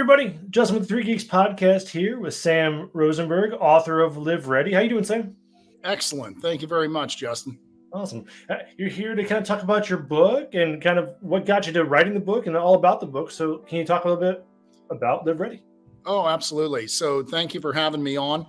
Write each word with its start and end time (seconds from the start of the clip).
everybody. 0.00 0.34
Justin 0.48 0.78
with 0.78 0.88
the 0.88 0.94
Three 0.94 1.04
Geeks 1.04 1.24
podcast 1.24 1.86
here 1.88 2.18
with 2.18 2.32
Sam 2.32 2.88
Rosenberg, 2.94 3.52
author 3.60 4.00
of 4.00 4.16
Live 4.16 4.48
Ready. 4.48 4.72
How 4.72 4.80
you 4.80 4.88
doing, 4.88 5.04
Sam? 5.04 5.36
Excellent. 5.84 6.40
Thank 6.40 6.62
you 6.62 6.68
very 6.68 6.88
much, 6.88 7.18
Justin. 7.18 7.58
Awesome. 7.92 8.24
Uh, 8.48 8.54
you're 8.78 8.88
here 8.88 9.14
to 9.14 9.22
kind 9.24 9.42
of 9.42 9.46
talk 9.46 9.62
about 9.62 9.90
your 9.90 9.98
book 9.98 10.54
and 10.54 10.80
kind 10.80 10.98
of 10.98 11.16
what 11.20 11.44
got 11.44 11.66
you 11.66 11.74
to 11.74 11.84
writing 11.84 12.14
the 12.14 12.20
book 12.20 12.46
and 12.46 12.56
all 12.56 12.76
about 12.76 13.00
the 13.00 13.06
book. 13.06 13.30
So, 13.30 13.58
can 13.58 13.76
you 13.76 13.84
talk 13.84 14.06
a 14.06 14.08
little 14.08 14.22
bit 14.22 14.42
about 14.90 15.26
Live 15.26 15.38
Ready? 15.38 15.62
Oh, 16.06 16.26
absolutely. 16.26 16.86
So, 16.86 17.22
thank 17.22 17.52
you 17.52 17.60
for 17.60 17.74
having 17.74 18.02
me 18.02 18.16
on. 18.16 18.46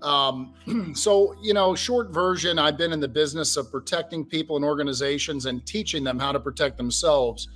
Um, 0.00 0.54
so, 0.94 1.34
you 1.42 1.52
know, 1.52 1.74
short 1.74 2.14
version 2.14 2.58
I've 2.58 2.78
been 2.78 2.94
in 2.94 3.00
the 3.00 3.08
business 3.08 3.58
of 3.58 3.70
protecting 3.70 4.24
people 4.24 4.56
and 4.56 4.64
organizations 4.64 5.44
and 5.44 5.66
teaching 5.66 6.02
them 6.02 6.18
how 6.18 6.32
to 6.32 6.40
protect 6.40 6.78
themselves 6.78 7.48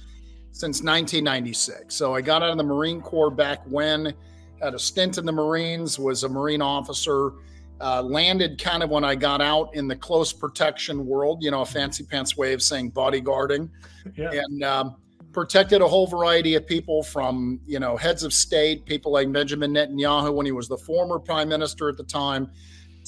since 0.52 0.82
1996. 0.82 1.94
So, 1.94 2.14
I 2.14 2.20
got 2.20 2.42
out 2.42 2.50
of 2.50 2.58
the 2.58 2.64
Marine 2.64 3.00
Corps 3.00 3.30
back 3.30 3.60
when, 3.66 4.14
had 4.60 4.74
a 4.74 4.78
stint 4.78 5.18
in 5.18 5.26
the 5.26 5.32
Marines, 5.32 5.98
was 5.98 6.24
a 6.24 6.28
Marine 6.28 6.62
officer 6.62 7.32
uh, 7.80 8.02
landed 8.02 8.60
kind 8.60 8.82
of 8.82 8.90
when 8.90 9.04
I 9.04 9.14
got 9.14 9.40
out 9.40 9.74
in 9.74 9.86
the 9.86 9.96
close 9.96 10.32
protection 10.32 11.06
world, 11.06 11.42
you 11.42 11.50
know, 11.50 11.62
a 11.62 11.66
fancy 11.66 12.04
pants 12.04 12.36
way 12.36 12.52
of 12.52 12.62
saying 12.62 12.92
bodyguarding, 12.92 13.70
yeah. 14.16 14.30
and 14.32 14.64
um, 14.64 14.96
protected 15.32 15.80
a 15.80 15.86
whole 15.86 16.06
variety 16.06 16.54
of 16.56 16.66
people 16.66 17.02
from, 17.02 17.60
you 17.66 17.78
know, 17.78 17.96
heads 17.96 18.24
of 18.24 18.32
state, 18.32 18.84
people 18.86 19.12
like 19.12 19.30
Benjamin 19.32 19.72
Netanyahu 19.72 20.34
when 20.34 20.46
he 20.46 20.52
was 20.52 20.68
the 20.68 20.78
former 20.78 21.18
prime 21.18 21.48
minister 21.48 21.88
at 21.88 21.96
the 21.96 22.04
time, 22.04 22.50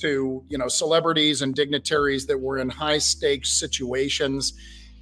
to, 0.01 0.45
you 0.49 0.57
know, 0.57 0.69
celebrities 0.69 1.43
and 1.43 1.55
dignitaries 1.55 2.27
that 2.27 2.39
were 2.39 2.59
in 2.59 2.69
high 2.69 2.99
stakes 2.99 3.53
situations. 3.53 4.55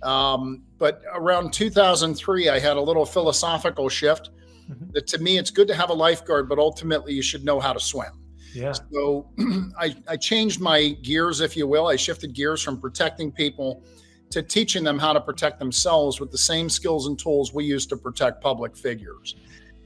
Um, 0.02 0.62
but 0.79 1.02
around 1.12 1.52
2003, 1.52 2.48
I 2.48 2.59
had 2.59 2.77
a 2.77 2.81
little 2.81 3.05
philosophical 3.05 3.89
shift 3.89 4.31
mm-hmm. 4.70 4.91
that 4.92 5.06
to 5.09 5.19
me, 5.19 5.39
it's 5.39 5.50
good 5.50 5.69
to 5.69 5.75
have 5.75 5.91
a 5.91 5.95
lifeguard, 5.95 6.48
but 6.48 6.59
ultimately 6.59 7.12
you 7.12 7.23
should 7.23 7.45
know 7.45 7.59
how 7.59 7.73
to 7.73 7.81
swim. 7.81 8.12
Yeah. 8.55 8.73
So 8.92 9.28
I, 9.78 9.97
I 10.08 10.17
changed 10.17 10.61
my 10.61 10.91
gears, 11.03 11.41
if 11.41 11.56
you 11.56 11.67
will. 11.67 11.86
I 11.86 11.97
shifted 11.97 12.33
gears 12.33 12.62
from 12.62 12.81
protecting 12.81 13.33
people 13.33 13.83
to 14.31 14.42
teaching 14.42 14.84
them 14.84 14.98
how 14.98 15.12
to 15.12 15.20
protect 15.20 15.58
themselves 15.58 16.20
with 16.20 16.30
the 16.30 16.39
same 16.39 16.69
skills 16.69 17.06
and 17.06 17.19
tools 17.19 17.53
we 17.53 17.64
use 17.64 17.86
to 17.86 17.97
protect 17.97 18.42
public 18.42 18.77
figures. 18.77 19.36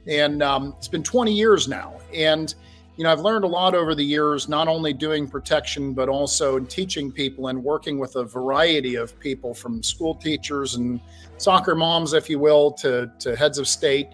And 0.06 0.42
um, 0.42 0.74
it's 0.78 0.88
been 0.88 1.04
20 1.04 1.32
years 1.32 1.68
now. 1.68 2.00
And, 2.12 2.54
you 2.96 3.04
know, 3.04 3.12
I've 3.12 3.20
learned 3.20 3.44
a 3.44 3.48
lot 3.48 3.74
over 3.74 3.94
the 3.94 4.04
years, 4.04 4.48
not 4.48 4.68
only 4.68 4.92
doing 4.92 5.26
protection, 5.26 5.94
but 5.94 6.08
also 6.08 6.58
teaching 6.58 7.10
people 7.10 7.48
and 7.48 7.62
working 7.62 7.98
with 7.98 8.16
a 8.16 8.24
variety 8.24 8.96
of 8.96 9.18
people 9.18 9.54
from 9.54 9.82
school 9.82 10.14
teachers 10.14 10.74
and 10.74 11.00
soccer 11.38 11.74
moms, 11.74 12.12
if 12.12 12.28
you 12.28 12.38
will, 12.38 12.70
to, 12.72 13.10
to 13.18 13.34
heads 13.34 13.58
of 13.58 13.66
state 13.66 14.08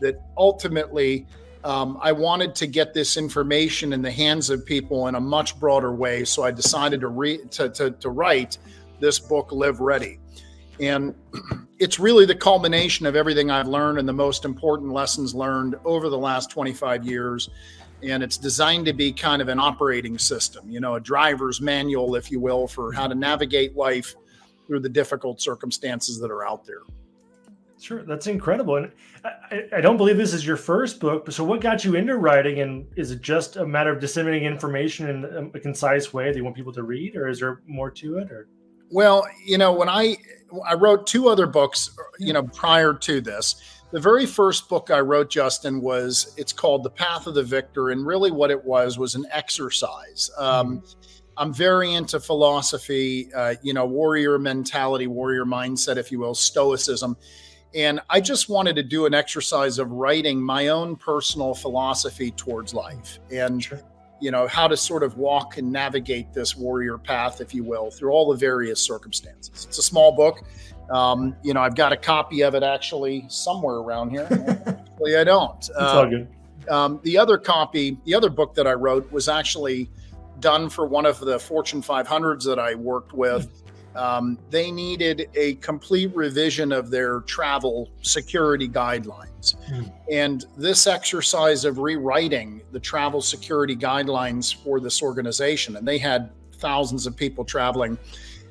that 0.00 0.22
ultimately 0.38 1.26
um, 1.64 1.98
I 2.00 2.12
wanted 2.12 2.54
to 2.56 2.66
get 2.66 2.94
this 2.94 3.16
information 3.16 3.92
in 3.92 4.00
the 4.00 4.10
hands 4.10 4.48
of 4.48 4.64
people 4.64 5.08
in 5.08 5.16
a 5.16 5.20
much 5.20 5.58
broader 5.58 5.92
way. 5.92 6.24
So 6.24 6.42
I 6.42 6.50
decided 6.50 7.00
to, 7.00 7.08
read 7.08 7.50
to, 7.52 7.68
to, 7.70 7.90
to 7.90 8.10
write 8.10 8.58
this 9.00 9.18
book, 9.18 9.52
Live 9.52 9.80
Ready. 9.80 10.18
And 10.78 11.14
it's 11.78 11.98
really 11.98 12.24
the 12.24 12.34
culmination 12.34 13.06
of 13.06 13.14
everything 13.14 13.50
I've 13.50 13.68
learned 13.68 13.98
and 13.98 14.08
the 14.08 14.14
most 14.14 14.44
important 14.44 14.92
lessons 14.92 15.34
learned 15.34 15.76
over 15.84 16.08
the 16.08 16.18
last 16.18 16.50
25 16.50 17.04
years. 17.04 17.50
And 18.02 18.22
it's 18.22 18.36
designed 18.36 18.86
to 18.86 18.92
be 18.92 19.12
kind 19.12 19.42
of 19.42 19.48
an 19.48 19.58
operating 19.58 20.18
system, 20.18 20.68
you 20.70 20.80
know, 20.80 20.94
a 20.94 21.00
driver's 21.00 21.60
manual, 21.60 22.14
if 22.14 22.30
you 22.30 22.40
will, 22.40 22.66
for 22.66 22.92
how 22.92 23.06
to 23.06 23.14
navigate 23.14 23.76
life 23.76 24.14
through 24.66 24.80
the 24.80 24.88
difficult 24.88 25.40
circumstances 25.40 26.18
that 26.20 26.30
are 26.30 26.46
out 26.46 26.64
there. 26.64 26.82
Sure, 27.80 28.02
that's 28.02 28.26
incredible. 28.26 28.76
And 28.76 28.92
I, 29.24 29.64
I, 29.76 29.80
don't 29.80 29.96
believe 29.96 30.18
this 30.18 30.34
is 30.34 30.46
your 30.46 30.58
first 30.58 31.00
book, 31.00 31.30
so 31.32 31.42
what 31.42 31.62
got 31.62 31.82
you 31.82 31.94
into 31.94 32.16
writing? 32.16 32.60
And 32.60 32.86
is 32.94 33.10
it 33.10 33.22
just 33.22 33.56
a 33.56 33.66
matter 33.66 33.90
of 33.90 34.00
disseminating 34.00 34.46
information 34.46 35.08
in 35.08 35.50
a 35.54 35.58
concise 35.58 36.12
way 36.12 36.30
that 36.30 36.36
you 36.36 36.44
want 36.44 36.56
people 36.56 36.74
to 36.74 36.82
read, 36.82 37.16
or 37.16 37.28
is 37.28 37.40
there 37.40 37.62
more 37.66 37.90
to 37.92 38.18
it? 38.18 38.30
Or 38.30 38.48
well, 38.90 39.26
you 39.46 39.56
know, 39.56 39.72
when 39.72 39.88
I 39.88 40.18
I 40.66 40.74
wrote 40.74 41.06
two 41.06 41.28
other 41.28 41.46
books, 41.46 41.90
you 42.18 42.32
know, 42.32 42.42
prior 42.42 42.92
to 42.92 43.20
this. 43.20 43.56
The 43.92 44.00
very 44.00 44.26
first 44.26 44.68
book 44.68 44.90
I 44.90 45.00
wrote, 45.00 45.30
Justin, 45.30 45.80
was 45.80 46.34
it's 46.36 46.52
called 46.52 46.84
The 46.84 46.90
Path 46.90 47.26
of 47.26 47.34
the 47.34 47.42
Victor, 47.42 47.90
and 47.90 48.06
really 48.06 48.30
what 48.30 48.50
it 48.50 48.64
was 48.64 48.98
was 48.98 49.14
an 49.14 49.26
exercise. 49.32 50.30
Um, 50.38 50.78
mm-hmm. 50.78 51.00
I'm 51.36 51.52
very 51.52 51.94
into 51.94 52.20
philosophy, 52.20 53.32
uh, 53.34 53.54
you 53.62 53.72
know, 53.72 53.86
warrior 53.86 54.38
mentality, 54.38 55.06
warrior 55.06 55.44
mindset, 55.44 55.96
if 55.96 56.12
you 56.12 56.18
will, 56.18 56.34
stoicism 56.34 57.16
and 57.74 58.00
I 58.10 58.20
just 58.20 58.48
wanted 58.48 58.76
to 58.76 58.82
do 58.82 59.06
an 59.06 59.14
exercise 59.14 59.78
of 59.78 59.90
writing 59.90 60.42
my 60.42 60.68
own 60.68 60.96
personal 60.96 61.54
philosophy 61.54 62.32
towards 62.32 62.74
life 62.74 63.20
and, 63.30 63.62
sure. 63.62 63.80
you 64.20 64.32
know, 64.32 64.48
how 64.48 64.66
to 64.66 64.76
sort 64.76 65.04
of 65.04 65.16
walk 65.16 65.56
and 65.56 65.70
navigate 65.70 66.32
this 66.32 66.56
warrior 66.56 66.98
path, 66.98 67.40
if 67.40 67.54
you 67.54 67.62
will, 67.62 67.90
through 67.90 68.10
all 68.10 68.30
the 68.32 68.36
various 68.36 68.80
circumstances. 68.80 69.66
It's 69.68 69.78
a 69.78 69.82
small 69.82 70.12
book. 70.12 70.42
Um, 70.90 71.36
you 71.42 71.54
know, 71.54 71.60
I've 71.60 71.76
got 71.76 71.92
a 71.92 71.96
copy 71.96 72.42
of 72.42 72.54
it 72.54 72.62
actually 72.62 73.24
somewhere 73.28 73.76
around 73.76 74.10
here. 74.10 74.26
actually, 74.66 75.16
I 75.16 75.24
don't. 75.24 75.56
It's 75.58 75.70
um, 75.76 75.96
all 75.96 76.08
good. 76.08 76.28
Um, 76.68 77.00
the 77.02 77.16
other 77.16 77.38
copy, 77.38 77.96
the 78.04 78.14
other 78.14 78.28
book 78.28 78.54
that 78.54 78.66
I 78.66 78.72
wrote 78.72 79.10
was 79.10 79.28
actually 79.28 79.90
done 80.40 80.68
for 80.68 80.86
one 80.86 81.06
of 81.06 81.18
the 81.20 81.38
Fortune 81.38 81.82
500s 81.82 82.44
that 82.44 82.58
I 82.58 82.74
worked 82.74 83.12
with. 83.12 83.62
Um, 83.94 84.38
they 84.50 84.70
needed 84.70 85.28
a 85.34 85.54
complete 85.56 86.14
revision 86.14 86.70
of 86.70 86.90
their 86.90 87.20
travel 87.20 87.90
security 88.02 88.68
guidelines. 88.68 89.56
Mm. 89.68 89.92
And 90.10 90.44
this 90.56 90.86
exercise 90.86 91.64
of 91.64 91.78
rewriting 91.78 92.62
the 92.70 92.78
travel 92.78 93.20
security 93.20 93.74
guidelines 93.74 94.54
for 94.54 94.78
this 94.78 95.02
organization, 95.02 95.76
and 95.76 95.86
they 95.86 95.98
had 95.98 96.30
thousands 96.54 97.06
of 97.06 97.16
people 97.16 97.44
traveling, 97.44 97.98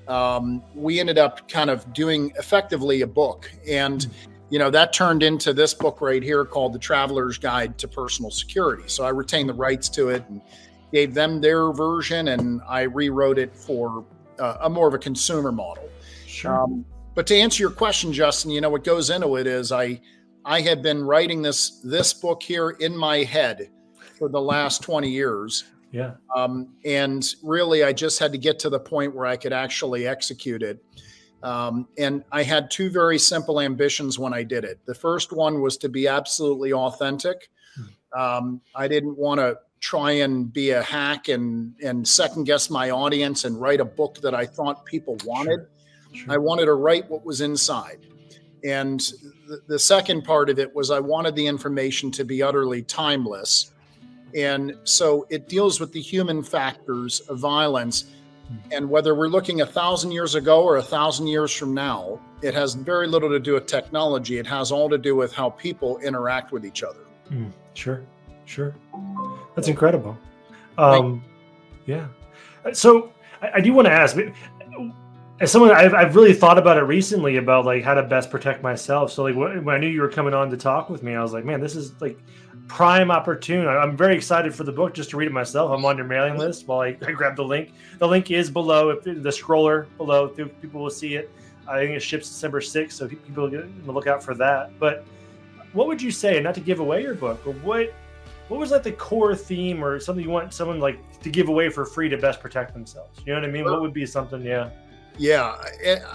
um, 0.10 0.64
we 0.76 1.00
ended 1.00 1.18
up 1.18 1.48
kind 1.48 1.70
of 1.70 1.94
doing 1.94 2.32
effectively 2.38 3.02
a 3.02 3.08
book. 3.08 3.52
And 3.68 4.08
you 4.50 4.58
know 4.58 4.72
that 4.72 4.94
turned 4.94 5.22
into 5.22 5.54
this 5.54 5.76
book 5.76 6.02
right 6.02 6.24
here 6.24 6.44
called 6.44 6.74
the 6.74 6.80
traveler's 6.80 7.38
guide 7.38 7.78
to 7.78 7.88
personal 7.88 8.32
security 8.32 8.82
so 8.88 9.04
i 9.04 9.10
retained 9.10 9.48
the 9.48 9.54
rights 9.54 9.88
to 9.90 10.10
it 10.10 10.26
and 10.28 10.42
gave 10.92 11.14
them 11.14 11.40
their 11.40 11.72
version 11.72 12.30
and 12.30 12.60
i 12.68 12.82
rewrote 12.82 13.38
it 13.38 13.56
for 13.56 14.04
uh, 14.40 14.58
a 14.62 14.70
more 14.70 14.88
of 14.88 14.94
a 14.94 14.98
consumer 14.98 15.52
model. 15.52 15.90
Sure. 16.26 16.64
Um, 16.64 16.86
but 17.16 17.28
to 17.28 17.36
answer 17.36 17.62
your 17.62 17.72
question, 17.72 18.14
Justin, 18.14 18.52
you 18.52 18.62
know 18.62 18.70
what 18.70 18.84
goes 18.84 19.10
into 19.10 19.36
it 19.36 19.48
is 19.48 19.72
I 19.72 20.00
I 20.46 20.62
have 20.62 20.82
been 20.82 21.04
writing 21.04 21.42
this 21.42 21.82
this 21.84 22.14
book 22.14 22.42
here 22.42 22.72
in 22.72 22.96
my 22.96 23.24
head 23.24 23.70
for 24.18 24.30
the 24.30 24.42
last 24.42 24.82
20 24.82 25.10
years. 25.10 25.66
Yeah. 25.92 26.14
Um, 26.36 26.70
and 26.86 27.28
really, 27.44 27.84
I 27.84 27.94
just 27.94 28.20
had 28.20 28.32
to 28.32 28.38
get 28.38 28.60
to 28.60 28.70
the 28.70 28.80
point 28.80 29.16
where 29.16 29.26
I 29.26 29.38
could 29.38 29.54
actually 29.54 30.08
execute 30.08 30.62
it. 30.62 30.84
Um, 31.42 31.88
and 31.98 32.24
I 32.32 32.44
had 32.44 32.70
two 32.70 32.90
very 32.90 33.18
simple 33.18 33.62
ambitions 33.62 34.20
when 34.20 34.34
I 34.34 34.44
did 34.44 34.64
it. 34.66 34.80
The 34.86 34.94
first 34.94 35.32
one 35.32 35.62
was 35.62 35.78
to 35.78 35.90
be 35.90 36.08
absolutely 36.08 36.74
authentic. 36.74 37.50
Um, 38.16 38.62
I 38.76 38.88
didn't 38.88 39.18
want 39.18 39.40
to 39.40 39.58
try 39.80 40.12
and 40.12 40.52
be 40.52 40.72
a 40.72 40.82
hack 40.82 41.30
and 41.30 41.74
and 41.82 42.06
second 42.06 42.44
guess 42.44 42.70
my 42.70 42.90
audience 42.90 43.46
and 43.46 43.60
write 43.62 43.80
a 43.80 43.86
book 43.86 44.20
that 44.22 44.36
I 44.36 44.46
thought 44.46 44.86
people 44.86 45.18
wanted. 45.24 45.60
Sure. 46.12 46.26
Sure. 46.26 46.34
I 46.34 46.38
wanted 46.38 46.66
to 46.66 46.74
write 46.74 47.10
what 47.10 47.24
was 47.24 47.42
inside. 47.42 48.00
And 48.64 49.00
the, 49.48 49.62
the 49.68 49.80
second 49.80 50.24
part 50.24 50.50
of 50.50 50.60
it 50.60 50.74
was 50.74 50.92
I 50.92 51.00
wanted 51.00 51.36
the 51.36 51.46
information 51.46 52.12
to 52.12 52.26
be 52.26 52.42
utterly 52.44 52.82
timeless. 52.82 53.72
And 54.36 54.76
so 54.84 55.26
it 55.30 55.50
deals 55.50 55.80
with 55.80 55.92
the 55.92 56.02
human 56.02 56.44
factors 56.44 57.22
of 57.22 57.40
violence. 57.40 58.06
Hmm. 58.48 58.56
And 58.72 58.90
whether 58.90 59.16
we're 59.16 59.28
looking 59.28 59.62
a 59.62 59.66
thousand 59.66 60.12
years 60.12 60.36
ago 60.36 60.64
or 60.64 60.78
a 60.78 60.84
thousand 60.84 61.28
years 61.28 61.52
from 61.52 61.74
now, 61.74 62.20
it 62.42 62.54
has 62.54 62.74
very 62.74 63.08
little 63.08 63.30
to 63.30 63.40
do 63.40 63.54
with 63.54 63.66
technology. 63.66 64.38
It 64.38 64.48
has 64.48 64.72
all 64.72 64.90
to 64.90 64.98
do 64.98 65.16
with 65.16 65.34
how 65.34 65.50
people 65.52 65.98
interact 66.00 66.52
with 66.52 66.66
each 66.66 66.84
other. 66.84 67.02
Mm, 67.30 67.52
sure, 67.74 68.02
sure. 68.46 68.76
That's 69.56 69.68
incredible. 69.68 70.18
Um, 70.78 71.24
yeah. 71.86 72.08
So 72.72 73.12
I, 73.42 73.52
I 73.56 73.62
do 73.62 73.74
want 73.74 73.88
to 73.88 73.92
ask, 73.92 74.18
as 75.42 75.52
someone 75.52 75.72
I've, 75.72 75.94
I've 75.94 76.16
really 76.16 76.34
thought 76.34 76.58
about 76.58 76.78
it 76.78 76.82
recently 76.82 77.38
about 77.38 77.66
like 77.66 77.84
how 77.84 77.94
to 77.94 78.04
best 78.04 78.30
protect 78.32 78.64
myself. 78.64 79.12
So 79.12 79.24
like 79.24 79.36
when 79.36 79.70
I 79.70 79.78
knew 79.78 79.88
you 79.88 80.02
were 80.02 80.10
coming 80.10 80.34
on 80.34 80.50
to 80.50 80.58
talk 80.58 80.90
with 80.90 81.04
me, 81.04 81.16
I 81.16 81.22
was 81.22 81.34
like, 81.34 81.46
man, 81.46 81.60
this 81.60 81.76
is 81.76 82.00
like 82.02 82.18
prime 82.70 83.12
opportune. 83.12 83.68
I'm 83.68 83.98
very 83.98 84.16
excited 84.16 84.54
for 84.56 84.64
the 84.64 84.72
book 84.72 84.94
just 84.94 85.10
to 85.10 85.18
read 85.18 85.28
it 85.28 85.34
myself. 85.34 85.72
I'm 85.72 85.84
on 85.84 85.98
your 85.98 86.06
mailing 86.06 86.38
list 86.38 86.68
while 86.68 86.82
I, 86.82 86.96
I 87.06 87.12
grab 87.12 87.36
the 87.36 87.44
link. 87.44 87.74
The 87.98 88.08
link 88.08 88.32
is 88.32 88.50
below. 88.50 88.92
If 88.92 89.04
the 89.04 89.12
scroller 89.30 89.88
below, 89.98 90.30
people 90.30 90.82
will 90.82 90.90
see 90.90 91.16
it. 91.16 91.30
I 91.68 91.80
think 91.80 91.92
it 91.92 92.00
ships 92.00 92.30
December 92.30 92.62
6th, 92.62 92.94
so 92.94 93.08
people 93.08 93.50
will 93.50 93.94
look 93.94 94.08
out 94.08 94.24
for 94.24 94.34
that. 94.36 94.78
But 94.80 95.04
what 95.74 95.88
would 95.88 96.02
you 96.02 96.12
say, 96.12 96.40
not 96.40 96.56
to 96.56 96.62
give 96.62 96.80
away 96.80 97.02
your 97.02 97.16
book, 97.16 97.42
but 97.44 97.56
what 97.62 97.94
what 98.48 98.60
was 98.60 98.72
like 98.72 98.82
the 98.82 98.92
core 98.92 99.36
theme 99.36 99.84
or 99.84 100.00
something 100.00 100.24
you 100.24 100.32
want 100.32 100.54
someone 100.54 100.80
like 100.80 101.00
to 101.22 101.30
give 101.30 101.50
away 101.50 101.70
for 101.70 101.86
free 101.86 102.10
to 102.10 102.18
best 102.18 102.40
protect 102.40 102.74
themselves? 102.74 103.20
You 103.26 103.34
know 103.34 103.42
what 103.42 103.50
I 103.50 103.52
mean? 103.52 103.66
Well, 103.66 103.74
what 103.74 103.82
would 103.82 103.94
be 103.94 104.06
something? 104.06 104.42
Yeah. 104.42 104.70
Yeah, 105.18 105.62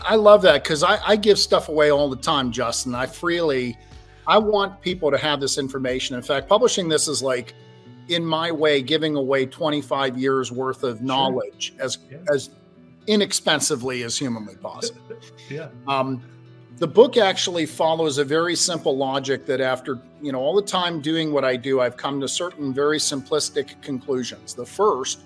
I 0.02 0.14
love 0.14 0.40
that 0.42 0.62
because 0.64 0.82
I, 0.82 0.98
I, 1.06 1.16
give 1.16 1.38
stuff 1.38 1.68
away 1.68 1.90
all 1.90 2.08
the 2.08 2.16
time, 2.16 2.50
Justin. 2.50 2.94
I 2.94 3.04
freely 3.04 3.76
I 4.26 4.38
want 4.38 4.80
people 4.80 5.10
to 5.10 5.18
have 5.18 5.40
this 5.40 5.58
information. 5.58 6.16
In 6.16 6.22
fact, 6.22 6.48
publishing 6.48 6.88
this 6.88 7.08
is 7.08 7.22
like, 7.22 7.54
in 8.08 8.24
my 8.24 8.50
way, 8.50 8.82
giving 8.82 9.16
away 9.16 9.46
25 9.46 10.18
years 10.18 10.52
worth 10.52 10.82
of 10.82 11.02
knowledge 11.02 11.74
sure. 11.74 11.84
as 11.84 11.98
yeah. 12.10 12.18
as 12.32 12.50
inexpensively 13.06 14.02
as 14.02 14.18
humanly 14.18 14.56
possible. 14.56 15.00
yeah. 15.50 15.68
Um, 15.86 16.22
the 16.76 16.88
book 16.88 17.16
actually 17.16 17.66
follows 17.66 18.18
a 18.18 18.24
very 18.24 18.56
simple 18.56 18.96
logic 18.96 19.46
that 19.46 19.60
after 19.60 20.00
you 20.20 20.32
know 20.32 20.40
all 20.40 20.56
the 20.56 20.62
time 20.66 21.00
doing 21.00 21.32
what 21.32 21.44
i 21.44 21.54
do 21.54 21.80
i've 21.80 21.96
come 21.96 22.20
to 22.20 22.26
certain 22.26 22.74
very 22.74 22.98
simplistic 22.98 23.80
conclusions 23.80 24.54
the 24.54 24.66
first 24.66 25.20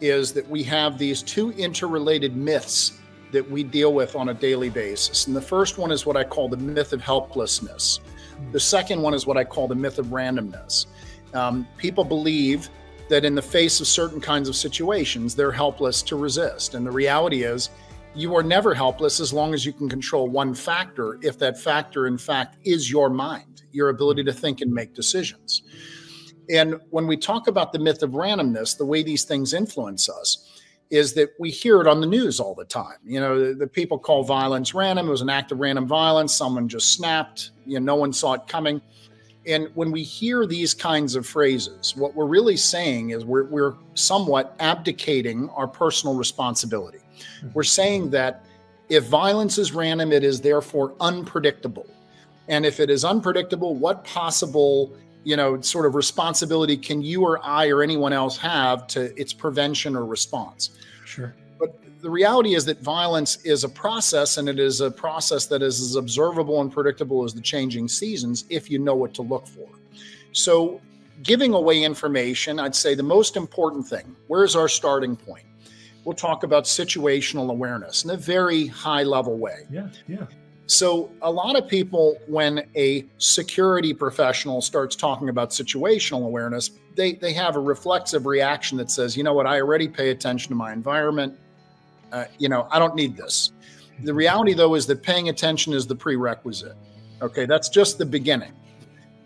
is 0.00 0.32
that 0.32 0.48
we 0.48 0.64
have 0.64 0.98
these 0.98 1.22
two 1.22 1.52
interrelated 1.52 2.34
myths 2.34 2.98
that 3.32 3.48
we 3.48 3.62
deal 3.62 3.92
with 3.92 4.16
on 4.16 4.30
a 4.30 4.34
daily 4.34 4.70
basis. 4.70 5.26
And 5.26 5.36
the 5.36 5.42
first 5.42 5.78
one 5.78 5.92
is 5.92 6.06
what 6.06 6.16
I 6.16 6.24
call 6.24 6.48
the 6.48 6.56
myth 6.56 6.92
of 6.92 7.00
helplessness. 7.00 8.00
The 8.52 8.60
second 8.60 9.00
one 9.00 9.14
is 9.14 9.26
what 9.26 9.36
I 9.36 9.44
call 9.44 9.68
the 9.68 9.74
myth 9.74 9.98
of 9.98 10.06
randomness. 10.06 10.86
Um, 11.34 11.66
people 11.76 12.04
believe 12.04 12.68
that 13.08 13.24
in 13.24 13.34
the 13.34 13.42
face 13.42 13.80
of 13.80 13.86
certain 13.86 14.20
kinds 14.20 14.48
of 14.48 14.56
situations, 14.56 15.34
they're 15.34 15.52
helpless 15.52 16.02
to 16.02 16.16
resist. 16.16 16.74
And 16.74 16.86
the 16.86 16.90
reality 16.90 17.42
is, 17.42 17.70
you 18.14 18.34
are 18.34 18.42
never 18.42 18.74
helpless 18.74 19.20
as 19.20 19.32
long 19.32 19.54
as 19.54 19.64
you 19.64 19.72
can 19.72 19.88
control 19.88 20.28
one 20.28 20.54
factor, 20.54 21.18
if 21.22 21.38
that 21.38 21.58
factor, 21.60 22.06
in 22.06 22.18
fact, 22.18 22.56
is 22.64 22.90
your 22.90 23.08
mind, 23.08 23.62
your 23.70 23.88
ability 23.90 24.24
to 24.24 24.32
think 24.32 24.60
and 24.60 24.72
make 24.72 24.94
decisions. 24.94 25.62
And 26.48 26.74
when 26.90 27.06
we 27.06 27.16
talk 27.16 27.46
about 27.46 27.72
the 27.72 27.78
myth 27.78 28.02
of 28.02 28.10
randomness, 28.10 28.76
the 28.76 28.84
way 28.84 29.04
these 29.04 29.24
things 29.24 29.54
influence 29.54 30.08
us, 30.08 30.59
is 30.90 31.12
that 31.14 31.30
we 31.38 31.50
hear 31.50 31.80
it 31.80 31.86
on 31.86 32.00
the 32.00 32.06
news 32.06 32.40
all 32.40 32.54
the 32.54 32.64
time. 32.64 32.96
You 33.04 33.20
know, 33.20 33.38
the, 33.38 33.54
the, 33.54 33.66
people 33.66 33.98
call 33.98 34.24
violence 34.24 34.74
random. 34.74 35.06
It 35.06 35.10
was 35.10 35.20
an 35.20 35.30
act 35.30 35.52
of 35.52 35.60
random 35.60 35.86
violence. 35.86 36.34
Someone 36.34 36.68
just 36.68 36.92
snapped. 36.92 37.52
You 37.64 37.78
know, 37.78 37.94
no 37.94 37.96
one 37.96 38.12
saw 38.12 38.34
it 38.34 38.48
coming. 38.48 38.80
And 39.46 39.68
when 39.74 39.90
we 39.92 40.02
hear 40.02 40.46
these 40.46 40.74
kinds 40.74 41.14
of 41.14 41.26
phrases, 41.26 41.94
what 41.96 42.14
we're 42.14 42.26
really 42.26 42.56
saying 42.56 43.10
is 43.10 43.24
we're, 43.24 43.44
we're 43.44 43.74
somewhat 43.94 44.54
abdicating 44.58 45.48
our 45.50 45.66
personal 45.66 46.14
responsibility. 46.16 46.98
Mm-hmm. 46.98 47.48
We're 47.54 47.62
saying 47.62 48.10
that 48.10 48.44
if 48.88 49.04
violence 49.04 49.56
is 49.58 49.72
random, 49.72 50.12
it 50.12 50.24
is 50.24 50.40
therefore 50.40 50.94
unpredictable. 51.00 51.86
And 52.48 52.66
if 52.66 52.80
it 52.80 52.90
is 52.90 53.04
unpredictable, 53.04 53.76
what 53.76 54.04
possible 54.04 54.92
you 55.24 55.36
know, 55.36 55.60
sort 55.60 55.86
of 55.86 55.94
responsibility 55.94 56.76
can 56.76 57.02
you 57.02 57.22
or 57.22 57.44
I 57.44 57.68
or 57.68 57.82
anyone 57.82 58.12
else 58.12 58.36
have 58.38 58.86
to 58.88 59.18
its 59.20 59.32
prevention 59.32 59.96
or 59.96 60.04
response? 60.04 60.70
Sure. 61.04 61.34
But 61.58 61.74
the 62.00 62.10
reality 62.10 62.54
is 62.54 62.64
that 62.66 62.80
violence 62.80 63.36
is 63.44 63.64
a 63.64 63.68
process 63.68 64.38
and 64.38 64.48
it 64.48 64.58
is 64.58 64.80
a 64.80 64.90
process 64.90 65.46
that 65.46 65.62
is 65.62 65.80
as 65.80 65.96
observable 65.96 66.60
and 66.60 66.72
predictable 66.72 67.24
as 67.24 67.34
the 67.34 67.40
changing 67.40 67.88
seasons 67.88 68.44
if 68.48 68.70
you 68.70 68.78
know 68.78 68.94
what 68.94 69.12
to 69.14 69.22
look 69.22 69.46
for. 69.46 69.68
So, 70.32 70.80
giving 71.22 71.52
away 71.52 71.82
information, 71.82 72.58
I'd 72.58 72.74
say 72.74 72.94
the 72.94 73.02
most 73.02 73.36
important 73.36 73.86
thing 73.86 74.16
where's 74.28 74.56
our 74.56 74.68
starting 74.68 75.16
point? 75.16 75.44
We'll 76.04 76.14
talk 76.14 76.44
about 76.44 76.64
situational 76.64 77.50
awareness 77.50 78.04
in 78.04 78.10
a 78.10 78.16
very 78.16 78.66
high 78.66 79.02
level 79.02 79.36
way. 79.36 79.66
Yeah, 79.70 79.88
yeah. 80.08 80.26
So, 80.70 81.10
a 81.22 81.30
lot 81.30 81.56
of 81.56 81.66
people, 81.66 82.16
when 82.28 82.64
a 82.76 83.04
security 83.18 83.92
professional 83.92 84.62
starts 84.62 84.94
talking 84.94 85.28
about 85.28 85.50
situational 85.50 86.26
awareness, 86.26 86.70
they, 86.94 87.14
they 87.14 87.32
have 87.32 87.56
a 87.56 87.58
reflexive 87.58 88.24
reaction 88.24 88.78
that 88.78 88.88
says, 88.88 89.16
you 89.16 89.24
know 89.24 89.34
what, 89.34 89.48
I 89.48 89.60
already 89.60 89.88
pay 89.88 90.10
attention 90.10 90.48
to 90.50 90.54
my 90.54 90.72
environment. 90.72 91.36
Uh, 92.12 92.26
you 92.38 92.48
know, 92.48 92.68
I 92.70 92.78
don't 92.78 92.94
need 92.94 93.16
this. 93.16 93.50
The 94.04 94.14
reality, 94.14 94.54
though, 94.54 94.76
is 94.76 94.86
that 94.86 95.02
paying 95.02 95.28
attention 95.28 95.72
is 95.72 95.88
the 95.88 95.96
prerequisite. 95.96 96.76
Okay, 97.20 97.46
that's 97.46 97.68
just 97.68 97.98
the 97.98 98.06
beginning. 98.06 98.52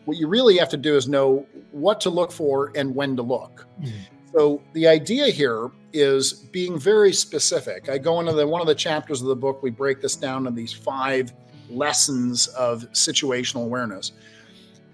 What 0.06 0.16
you 0.16 0.28
really 0.28 0.56
have 0.56 0.70
to 0.70 0.78
do 0.78 0.96
is 0.96 1.08
know 1.08 1.46
what 1.72 2.00
to 2.00 2.10
look 2.10 2.32
for 2.32 2.72
and 2.74 2.94
when 2.94 3.16
to 3.16 3.22
look. 3.22 3.66
Mm-hmm. 3.82 4.13
So 4.34 4.60
the 4.72 4.88
idea 4.88 5.26
here 5.26 5.70
is 5.92 6.32
being 6.32 6.76
very 6.76 7.12
specific. 7.12 7.88
I 7.88 7.98
go 7.98 8.18
into 8.18 8.32
the 8.32 8.46
one 8.46 8.60
of 8.60 8.66
the 8.66 8.74
chapters 8.74 9.22
of 9.22 9.28
the 9.28 9.36
book. 9.36 9.62
We 9.62 9.70
break 9.70 10.00
this 10.00 10.16
down 10.16 10.48
in 10.48 10.56
these 10.56 10.72
five 10.72 11.32
lessons 11.70 12.48
of 12.48 12.82
situational 12.92 13.62
awareness. 13.62 14.10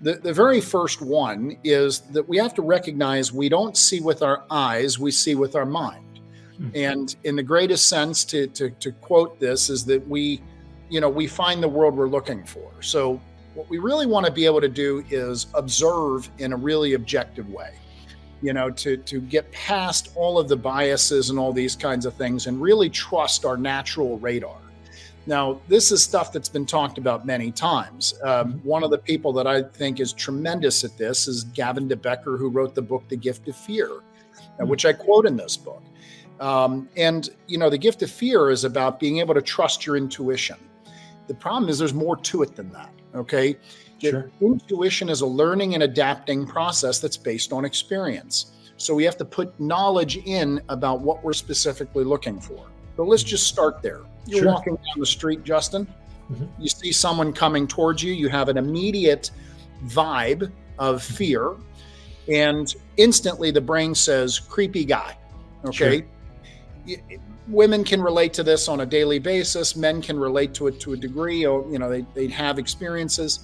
The, 0.02 0.14
the 0.14 0.32
very 0.32 0.60
first 0.60 1.00
one 1.00 1.56
is 1.64 2.00
that 2.12 2.28
we 2.28 2.36
have 2.36 2.52
to 2.54 2.62
recognize 2.62 3.32
we 3.32 3.48
don't 3.48 3.78
see 3.78 4.00
with 4.00 4.22
our 4.22 4.44
eyes, 4.50 4.98
we 4.98 5.10
see 5.10 5.34
with 5.34 5.56
our 5.56 5.66
mind. 5.66 6.20
Mm-hmm. 6.60 6.70
And 6.74 7.16
in 7.24 7.34
the 7.34 7.42
greatest 7.42 7.86
sense, 7.86 8.24
to, 8.26 8.46
to, 8.48 8.68
to 8.68 8.92
quote 8.92 9.40
this, 9.40 9.70
is 9.70 9.86
that 9.86 10.06
we, 10.06 10.42
you 10.90 11.00
know, 11.00 11.08
we 11.08 11.26
find 11.26 11.62
the 11.62 11.68
world 11.68 11.96
we're 11.96 12.08
looking 12.08 12.44
for. 12.44 12.70
So 12.80 13.18
what 13.54 13.70
we 13.70 13.78
really 13.78 14.06
want 14.06 14.26
to 14.26 14.32
be 14.32 14.44
able 14.44 14.60
to 14.60 14.68
do 14.68 15.02
is 15.08 15.46
observe 15.54 16.30
in 16.38 16.52
a 16.52 16.56
really 16.56 16.92
objective 16.92 17.48
way 17.48 17.72
you 18.42 18.52
know, 18.52 18.70
to 18.70 18.96
to 18.96 19.20
get 19.20 19.50
past 19.52 20.12
all 20.14 20.38
of 20.38 20.48
the 20.48 20.56
biases 20.56 21.30
and 21.30 21.38
all 21.38 21.52
these 21.52 21.76
kinds 21.76 22.06
of 22.06 22.14
things 22.14 22.46
and 22.46 22.60
really 22.60 22.88
trust 22.88 23.44
our 23.44 23.56
natural 23.56 24.18
radar. 24.18 24.56
Now, 25.26 25.60
this 25.68 25.92
is 25.92 26.02
stuff 26.02 26.32
that's 26.32 26.48
been 26.48 26.66
talked 26.66 26.96
about 26.96 27.26
many 27.26 27.52
times. 27.52 28.14
Um, 28.22 28.54
mm-hmm. 28.54 28.68
one 28.68 28.82
of 28.82 28.90
the 28.90 28.98
people 28.98 29.32
that 29.34 29.46
I 29.46 29.62
think 29.62 30.00
is 30.00 30.12
tremendous 30.12 30.82
at 30.82 30.96
this 30.96 31.28
is 31.28 31.44
Gavin 31.44 31.88
de 31.88 31.96
Becker, 31.96 32.36
who 32.36 32.48
wrote 32.48 32.74
the 32.74 32.82
book 32.82 33.06
The 33.08 33.16
Gift 33.16 33.46
of 33.48 33.56
Fear, 33.56 33.88
mm-hmm. 33.88 34.66
which 34.66 34.86
I 34.86 34.92
quote 34.92 35.26
in 35.26 35.36
this 35.36 35.56
book. 35.56 35.82
Um, 36.40 36.88
and, 36.96 37.28
you 37.46 37.58
know, 37.58 37.68
the 37.68 37.78
gift 37.78 38.02
of 38.02 38.10
fear 38.10 38.50
is 38.50 38.64
about 38.64 38.98
being 38.98 39.18
able 39.18 39.34
to 39.34 39.42
trust 39.42 39.84
your 39.84 39.96
intuition. 39.96 40.56
The 41.26 41.34
problem 41.34 41.68
is 41.68 41.78
there's 41.78 41.92
more 41.92 42.16
to 42.16 42.42
it 42.42 42.56
than 42.56 42.72
that. 42.72 42.90
Okay. 43.14 43.56
Sure. 44.00 44.30
Intuition 44.40 45.08
is 45.08 45.20
a 45.20 45.26
learning 45.26 45.74
and 45.74 45.82
adapting 45.82 46.46
process 46.46 46.98
that's 46.98 47.16
based 47.16 47.52
on 47.52 47.64
experience. 47.64 48.52
So 48.76 48.94
we 48.94 49.04
have 49.04 49.18
to 49.18 49.24
put 49.24 49.58
knowledge 49.60 50.16
in 50.16 50.60
about 50.70 51.00
what 51.00 51.22
we're 51.22 51.34
specifically 51.34 52.04
looking 52.04 52.40
for. 52.40 52.66
So 52.96 53.04
let's 53.04 53.22
just 53.22 53.46
start 53.46 53.82
there. 53.82 54.00
You're 54.26 54.44
sure. 54.44 54.52
walking 54.52 54.74
down 54.76 54.98
the 54.98 55.06
street, 55.06 55.44
Justin. 55.44 55.86
Mm-hmm. 56.32 56.62
You 56.62 56.68
see 56.68 56.92
someone 56.92 57.32
coming 57.32 57.66
towards 57.66 58.02
you. 58.02 58.12
You 58.12 58.28
have 58.28 58.48
an 58.48 58.56
immediate 58.56 59.30
vibe 59.86 60.50
of 60.78 61.02
fear, 61.02 61.56
and 62.28 62.74
instantly 62.96 63.50
the 63.50 63.60
brain 63.60 63.94
says, 63.94 64.38
"Creepy 64.38 64.84
guy." 64.84 65.16
Okay. 65.64 66.04
Sure. 66.86 66.96
Women 67.48 67.84
can 67.84 68.00
relate 68.00 68.32
to 68.34 68.42
this 68.42 68.68
on 68.68 68.80
a 68.80 68.86
daily 68.86 69.18
basis. 69.18 69.74
Men 69.74 70.00
can 70.00 70.18
relate 70.18 70.54
to 70.54 70.68
it 70.68 70.78
to 70.80 70.92
a 70.92 70.96
degree. 70.96 71.44
Or 71.44 71.66
you 71.70 71.78
know, 71.78 71.90
they 71.90 72.04
they 72.14 72.28
have 72.28 72.58
experiences. 72.58 73.40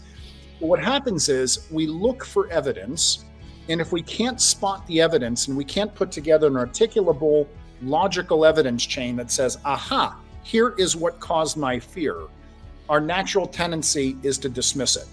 But 0.61 0.67
what 0.67 0.83
happens 0.83 1.29
is 1.29 1.67
we 1.71 1.87
look 1.87 2.25
for 2.25 2.51
evidence, 2.51 3.25
and 3.69 3.81
if 3.81 3.93
we 3.93 4.03
can't 4.03 4.41
spot 4.41 4.87
the 4.87 5.01
evidence 5.01 5.49
and 5.49 5.57
we 5.57 5.65
can't 5.65 5.95
put 5.95 6.11
together 6.11 6.47
an 6.47 6.55
articulable, 6.55 7.47
logical 7.83 8.45
evidence 8.45 8.85
chain 8.87 9.17
that 9.17 9.31
says, 9.31 9.59
aha, 9.65 10.19
here 10.43 10.75
is 10.79 10.97
what 10.97 11.21
caused 11.21 11.57
my 11.57 11.79
fear, 11.79 12.23
our 12.89 13.01
natural 13.01 13.47
tendency 13.47 14.17
is 14.23 14.39
to 14.39 14.49
dismiss 14.49 14.97
it. 14.97 15.07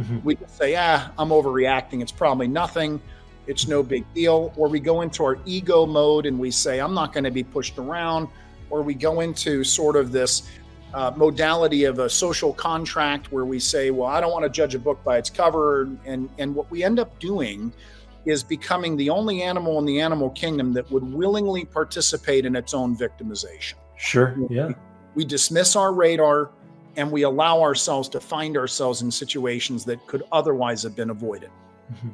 Mm-hmm. 0.00 0.18
We 0.24 0.38
say, 0.46 0.76
ah, 0.76 1.10
I'm 1.18 1.28
overreacting. 1.28 2.00
It's 2.02 2.12
probably 2.12 2.48
nothing. 2.48 3.00
It's 3.46 3.66
no 3.66 3.82
big 3.82 4.04
deal. 4.14 4.52
Or 4.56 4.68
we 4.68 4.80
go 4.80 5.02
into 5.02 5.24
our 5.24 5.38
ego 5.44 5.86
mode 5.86 6.26
and 6.26 6.38
we 6.38 6.50
say, 6.50 6.80
I'm 6.80 6.94
not 6.94 7.12
going 7.12 7.24
to 7.24 7.30
be 7.30 7.42
pushed 7.42 7.78
around. 7.78 8.28
Or 8.70 8.82
we 8.82 8.94
go 8.94 9.20
into 9.20 9.64
sort 9.64 9.96
of 9.96 10.12
this 10.12 10.48
uh, 10.94 11.12
modality 11.16 11.84
of 11.84 11.98
a 11.98 12.08
social 12.08 12.52
contract 12.52 13.30
where 13.30 13.44
we 13.44 13.58
say, 13.58 13.90
well, 13.90 14.08
I 14.08 14.20
don't 14.20 14.32
want 14.32 14.44
to 14.44 14.50
judge 14.50 14.74
a 14.74 14.78
book 14.78 15.02
by 15.04 15.18
its 15.18 15.30
cover. 15.30 15.88
And, 16.04 16.28
and 16.38 16.54
what 16.54 16.70
we 16.70 16.82
end 16.82 16.98
up 16.98 17.18
doing 17.18 17.72
is 18.24 18.42
becoming 18.42 18.96
the 18.96 19.10
only 19.10 19.42
animal 19.42 19.78
in 19.78 19.84
the 19.84 20.00
animal 20.00 20.30
kingdom 20.30 20.72
that 20.74 20.90
would 20.90 21.04
willingly 21.04 21.64
participate 21.64 22.44
in 22.44 22.56
its 22.56 22.74
own 22.74 22.96
victimization. 22.96 23.74
Sure. 23.96 24.36
Yeah. 24.50 24.68
We, 24.68 24.74
we 25.16 25.24
dismiss 25.24 25.76
our 25.76 25.92
radar 25.92 26.50
and 26.96 27.10
we 27.10 27.22
allow 27.22 27.60
ourselves 27.62 28.08
to 28.10 28.20
find 28.20 28.56
ourselves 28.56 29.02
in 29.02 29.10
situations 29.10 29.84
that 29.84 30.04
could 30.06 30.24
otherwise 30.32 30.82
have 30.82 30.96
been 30.96 31.10
avoided. 31.10 31.50
Mm-hmm. 31.92 32.08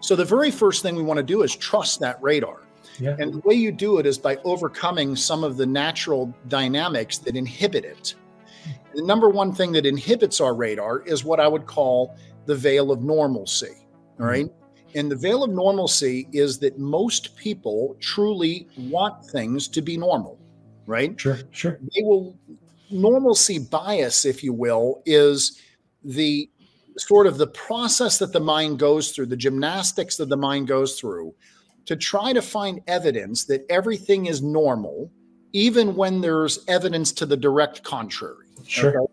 So, 0.00 0.16
the 0.16 0.24
very 0.24 0.50
first 0.50 0.82
thing 0.82 0.96
we 0.96 1.02
want 1.02 1.18
to 1.18 1.24
do 1.24 1.42
is 1.42 1.54
trust 1.56 2.00
that 2.00 2.22
radar. 2.22 2.60
Yeah. 2.98 3.16
And 3.18 3.34
the 3.34 3.38
way 3.40 3.54
you 3.54 3.72
do 3.72 3.98
it 3.98 4.06
is 4.06 4.18
by 4.18 4.36
overcoming 4.44 5.16
some 5.16 5.44
of 5.44 5.56
the 5.56 5.66
natural 5.66 6.34
dynamics 6.48 7.18
that 7.18 7.36
inhibit 7.36 7.84
it. 7.84 8.14
The 8.94 9.02
number 9.02 9.28
one 9.28 9.52
thing 9.54 9.72
that 9.72 9.86
inhibits 9.86 10.40
our 10.40 10.54
radar 10.54 11.00
is 11.02 11.24
what 11.24 11.40
I 11.40 11.48
would 11.48 11.66
call 11.66 12.16
the 12.46 12.54
veil 12.54 12.90
of 12.90 13.02
normalcy. 13.02 13.86
All 14.20 14.26
right. 14.26 14.46
Mm-hmm. 14.46 14.98
And 14.98 15.10
the 15.10 15.16
veil 15.16 15.42
of 15.42 15.50
normalcy 15.50 16.28
is 16.32 16.58
that 16.58 16.78
most 16.78 17.34
people 17.36 17.96
truly 18.00 18.68
want 18.76 19.24
things 19.24 19.66
to 19.68 19.80
be 19.80 19.96
normal, 19.96 20.38
right? 20.86 21.18
Sure, 21.18 21.38
sure. 21.50 21.78
They 21.94 22.02
will, 22.02 22.36
normalcy 22.90 23.58
bias, 23.58 24.26
if 24.26 24.44
you 24.44 24.52
will, 24.52 25.02
is 25.06 25.58
the 26.04 26.50
sort 26.98 27.26
of 27.26 27.38
the 27.38 27.46
process 27.46 28.18
that 28.18 28.34
the 28.34 28.40
mind 28.40 28.78
goes 28.78 29.12
through, 29.12 29.26
the 29.26 29.36
gymnastics 29.36 30.16
that 30.18 30.28
the 30.28 30.36
mind 30.36 30.68
goes 30.68 31.00
through 31.00 31.34
to 31.86 31.96
try 31.96 32.32
to 32.32 32.42
find 32.42 32.80
evidence 32.86 33.44
that 33.44 33.64
everything 33.68 34.26
is 34.26 34.42
normal, 34.42 35.10
even 35.52 35.94
when 35.94 36.20
there's 36.20 36.64
evidence 36.68 37.12
to 37.12 37.26
the 37.26 37.36
direct 37.36 37.82
contrary. 37.82 38.46
Sure. 38.66 39.00
Okay? 39.00 39.12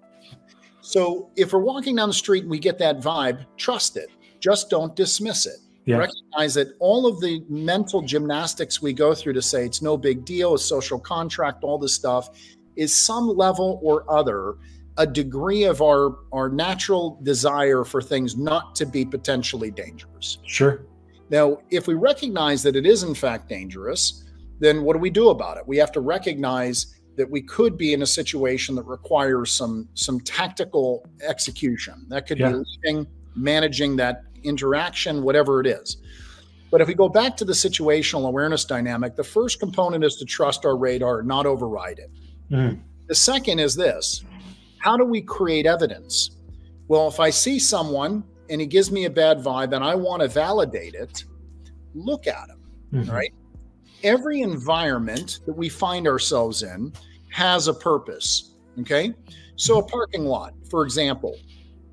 So 0.82 1.30
if 1.36 1.54
we're 1.54 1.60
walking 1.60 1.96
down 1.96 2.10
the 2.10 2.14
street 2.14 2.44
and 2.44 2.52
we 2.52 2.60
get 2.60 2.78
that 2.80 3.00
vibe, 3.00 3.46
trust 3.58 3.98
it. 3.98 4.10
Just 4.40 4.70
don't 4.70 4.96
dismiss 4.96 5.46
it. 5.46 5.58
Yeah. 5.86 5.98
Recognize 5.98 6.54
that 6.56 6.70
all 6.80 7.08
of 7.08 7.20
the 7.20 7.44
mental 7.50 8.02
gymnastics 8.02 8.82
we 8.82 8.94
go 8.94 9.14
through 9.14 9.34
to 9.34 9.42
say 9.42 9.66
it's 9.66 9.82
no 9.82 9.98
big 9.98 10.24
deal, 10.24 10.54
a 10.54 10.60
social 10.60 11.00
contract, 11.00 11.64
all 11.64 11.78
this 11.78 11.94
stuff 11.94 12.30
is 12.76 12.96
some 12.96 13.28
level 13.28 13.80
or 13.84 14.10
other 14.12 14.56
a 14.98 15.08
degree 15.08 15.64
of 15.64 15.82
our 15.82 16.18
our 16.34 16.50
natural 16.50 17.20
desire 17.24 17.84
for 17.84 18.02
things 18.02 18.36
not 18.36 18.76
to 18.76 18.86
be 18.86 19.06
potentially 19.06 19.72
dangerous. 19.72 20.40
Sure. 20.46 20.86
Now, 21.30 21.60
if 21.70 21.88
we 21.88 21.94
recognize 21.94 22.64
that 22.64 22.76
it 22.76 22.86
is 22.86 23.04
in 23.04 23.14
fact 23.14 23.50
dangerous, 23.50 24.24
then 24.60 24.84
what 24.84 24.94
do 24.94 25.00
we 25.00 25.10
do 25.10 25.30
about 25.30 25.58
it? 25.58 25.64
We 25.68 25.78
have 25.78 25.92
to 25.94 26.00
recognize 26.02 26.96
that 27.18 27.30
we 27.30 27.42
could 27.42 27.78
be 27.78 27.94
in 27.94 28.02
a 28.02 28.06
situation 28.06 28.76
that 28.76 28.84
requires 28.86 29.52
some 29.52 29.88
some 29.94 30.20
tactical 30.22 31.06
execution. 31.22 32.06
That 32.10 32.28
could 32.28 32.40
Yeah. 32.40 32.54
be 32.54 32.64
leading, 32.86 33.08
managing 33.36 33.96
that 33.98 34.24
interaction, 34.44 35.22
whatever 35.24 35.60
it 35.60 35.68
is. 35.68 35.98
But 36.72 36.82
if 36.82 36.88
we 36.88 36.94
go 36.94 37.10
back 37.10 37.36
to 37.38 37.46
the 37.46 37.54
situational 37.54 38.28
awareness 38.28 38.64
dynamic, 38.64 39.16
the 39.16 39.24
first 39.24 39.60
component 39.60 40.04
is 40.04 40.16
to 40.18 40.26
trust 40.26 40.66
our 40.66 40.78
radar, 40.78 41.24
not 41.24 41.46
override 41.46 42.00
it. 42.00 42.12
Mhm. 42.52 42.80
The 43.08 43.16
second 43.16 43.60
is 43.60 43.76
this 43.76 44.24
how 44.78 44.96
do 44.96 45.04
we 45.04 45.22
create 45.22 45.66
evidence? 45.66 46.32
Well, 46.88 47.08
if 47.10 47.20
I 47.20 47.32
see 47.32 47.60
someone 47.60 48.24
and 48.50 48.60
he 48.60 48.68
gives 48.68 48.92
me 48.92 49.06
a 49.06 49.10
bad 49.10 49.40
vibe 49.40 49.74
and 49.74 49.84
I 49.84 49.96
want 49.96 50.22
to 50.22 50.28
validate 50.28 50.94
it, 50.96 51.24
look 51.94 52.28
at 52.28 52.50
him, 52.50 52.60
Mhm. 52.94 53.12
right? 53.12 53.34
Every 54.04 54.42
environment 54.42 55.40
that 55.46 55.54
we 55.54 55.70
find 55.70 56.08
ourselves 56.08 56.64
in 56.64 56.94
has 57.32 57.68
a 57.68 57.74
purpose. 57.74 58.56
Okay. 58.80 59.14
So, 59.56 59.80
a 59.80 59.84
parking 59.84 60.26
lot, 60.26 60.54
for 60.70 60.84
example, 60.84 61.36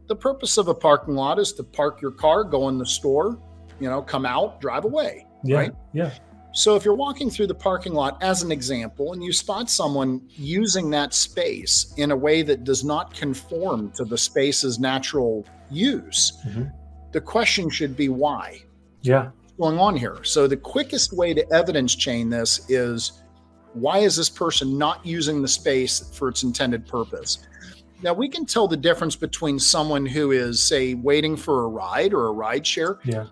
the 0.07 0.15
purpose 0.15 0.57
of 0.57 0.69
a 0.69 0.75
parking 0.75 1.15
lot 1.15 1.39
is 1.41 1.53
to 1.55 1.65
park 1.65 2.01
your 2.01 2.13
car, 2.13 2.45
go 2.45 2.69
in 2.69 2.79
the 2.79 2.87
store, 2.87 3.39
you 3.81 3.91
know, 3.91 4.01
come 4.03 4.25
out, 4.25 4.61
drive 4.61 4.85
away. 4.85 5.27
Yeah. 5.43 5.57
Right. 5.57 5.73
Yeah. 5.93 6.13
So 6.57 6.75
if 6.75 6.87
you're 6.87 6.95
walking 6.95 7.29
through 7.29 7.49
the 7.49 7.55
parking 7.55 7.93
lot 7.93 8.17
as 8.23 8.43
an 8.43 8.51
example 8.51 9.13
and 9.13 9.23
you 9.23 9.31
spot 9.31 9.69
someone 9.69 10.23
using 10.31 10.89
that 10.89 11.13
space 11.13 11.93
in 11.99 12.13
a 12.13 12.17
way 12.17 12.41
that 12.41 12.65
does 12.65 12.83
not 12.83 13.13
conform 13.13 13.91
to 13.91 14.07
the 14.07 14.17
space's 14.17 14.79
natural 14.79 15.45
use, 15.71 16.33
Mhm. 16.49 16.73
the 17.13 17.21
question 17.21 17.69
should 17.69 17.95
be 17.95 18.09
why? 18.09 18.63
Yeah. 19.03 19.25
What's 19.43 19.53
going 19.59 19.79
on 19.79 19.97
here? 19.99 20.17
So 20.23 20.47
the 20.47 20.57
quickest 20.57 21.13
way 21.13 21.35
to 21.35 21.47
evidence 21.53 21.95
chain 21.95 22.31
this 22.31 22.63
is 22.71 23.13
why 23.75 23.99
is 23.99 24.17
this 24.17 24.31
person 24.31 24.79
not 24.79 25.05
using 25.05 25.43
the 25.43 25.49
space 25.49 26.09
for 26.15 26.29
its 26.31 26.43
intended 26.43 26.87
purpose? 26.87 27.37
Now 28.03 28.15
we 28.15 28.31
can 28.31 28.47
tell 28.47 28.67
the 28.67 28.79
difference 28.79 29.15
between 29.15 29.59
someone 29.59 30.07
who 30.07 30.31
is, 30.31 30.63
say, 30.63 30.95
waiting 30.95 31.37
for 31.37 31.65
a 31.65 31.69
ride 31.69 32.15
or 32.15 32.29
a 32.29 32.33
ride 32.33 32.67
share 32.67 32.99
Yeah. 33.05 33.27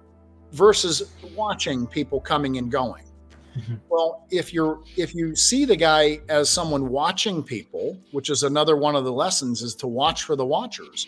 versus 0.53 1.05
watching 1.35 1.87
people 1.87 2.21
coming 2.21 2.59
and 2.59 2.71
going. 2.71 3.05
Mhm. 3.57 3.81
Well, 3.89 4.27
if 4.31 4.53
you're 4.53 4.81
if 4.97 5.15
you 5.15 5.35
see 5.37 5.65
the 5.65 5.77
guy 5.77 6.21
as 6.29 6.51
someone 6.51 6.89
watching 6.89 7.43
people, 7.43 7.97
which 8.13 8.29
is 8.31 8.43
another 8.43 8.77
one 8.77 8.97
of 8.97 9.05
the 9.05 9.13
lessons 9.13 9.63
is 9.63 9.75
to 9.77 9.87
watch 9.87 10.23
for 10.25 10.35
the 10.37 10.45
watchers. 10.47 11.07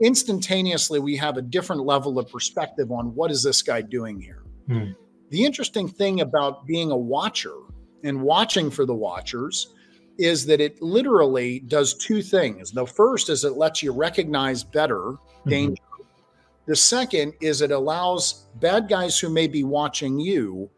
Instantaneously 0.00 0.98
we 1.00 1.16
have 1.16 1.36
a 1.36 1.42
different 1.42 1.84
level 1.84 2.18
of 2.18 2.28
perspective 2.30 2.90
on 2.92 3.14
what 3.14 3.30
is 3.30 3.42
this 3.42 3.62
guy 3.62 3.80
doing 3.82 4.20
here. 4.20 4.42
Hmm. 4.68 4.92
The 5.30 5.44
interesting 5.44 5.88
thing 5.88 6.20
about 6.20 6.66
being 6.66 6.90
a 6.90 6.96
watcher 6.96 7.54
and 8.04 8.22
watching 8.22 8.70
for 8.70 8.84
the 8.84 8.94
watchers 8.94 9.68
is 10.18 10.46
that 10.46 10.60
it 10.60 10.80
literally 10.80 11.60
does 11.60 11.94
two 11.94 12.22
things. 12.22 12.70
The 12.72 12.86
first 12.86 13.28
is 13.28 13.44
it 13.44 13.56
lets 13.56 13.82
you 13.82 13.92
recognize 13.92 14.64
better 14.64 15.16
Mhm. 15.44 15.50
danger. 15.50 15.82
The 16.66 16.76
second 16.76 17.34
is 17.40 17.60
it 17.62 17.70
allows 17.70 18.46
bad 18.60 18.88
guys 18.88 19.18
who 19.18 19.28
may 19.28 19.46
be 19.46 19.62
watching 19.62 20.18
you 20.18 20.68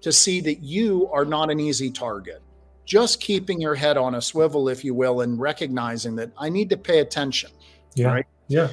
to 0.00 0.12
see 0.12 0.40
that 0.42 0.62
you 0.62 1.08
are 1.12 1.24
not 1.24 1.50
an 1.50 1.60
easy 1.60 1.90
target. 1.90 2.42
Just 2.84 3.20
keeping 3.20 3.60
your 3.60 3.74
head 3.74 3.96
on 3.96 4.14
a 4.14 4.22
swivel, 4.22 4.68
if 4.68 4.84
you 4.84 4.94
will, 4.94 5.20
and 5.20 5.38
recognizing 5.38 6.16
that 6.16 6.30
I 6.38 6.48
need 6.48 6.70
to 6.70 6.76
pay 6.76 7.00
attention. 7.00 7.50
Yeah. 7.94 8.08
Right. 8.08 8.26
Yeah. 8.48 8.72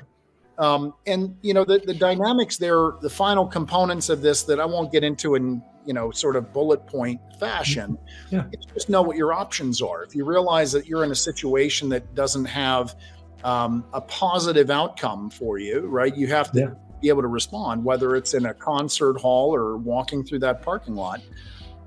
Um, 0.57 0.93
and 1.05 1.35
you 1.41 1.53
know 1.53 1.65
the, 1.65 1.79
the 1.79 1.93
dynamics 1.93 2.57
there, 2.57 2.93
the 3.01 3.09
final 3.09 3.45
components 3.45 4.07
of 4.07 4.21
this 4.21 4.43
that 4.43 4.59
I 4.59 4.65
won't 4.65 4.91
get 4.91 5.03
into 5.03 5.35
in 5.35 5.61
you 5.85 5.93
know 5.93 6.11
sort 6.11 6.37
of 6.37 6.53
bullet 6.53 6.87
point 6.87 7.19
fashion. 7.39 7.97
Yeah. 8.29 8.45
It's 8.53 8.65
just 8.67 8.89
know 8.89 9.01
what 9.01 9.17
your 9.17 9.33
options 9.33 9.81
are. 9.81 10.03
If 10.03 10.15
you 10.15 10.23
realize 10.23 10.71
that 10.71 10.87
you're 10.87 11.03
in 11.03 11.11
a 11.11 11.15
situation 11.15 11.89
that 11.89 12.15
doesn't 12.15 12.45
have 12.45 12.95
um, 13.43 13.83
a 13.93 13.99
positive 13.99 14.69
outcome 14.69 15.29
for 15.29 15.59
you, 15.59 15.81
right? 15.87 16.15
You 16.15 16.27
have 16.27 16.51
to 16.53 16.59
Yeah. 16.59 16.69
Be 17.01 17.09
able 17.09 17.21
to 17.21 17.27
respond, 17.27 17.83
whether 17.83 18.15
it's 18.15 18.33
in 18.33 18.47
a 18.47 18.53
concert 18.53 19.19
hall 19.19 19.53
or 19.55 19.77
walking 19.77 20.23
through 20.23 20.39
that 20.39 20.61
parking 20.61 20.95
lot. 20.95 21.21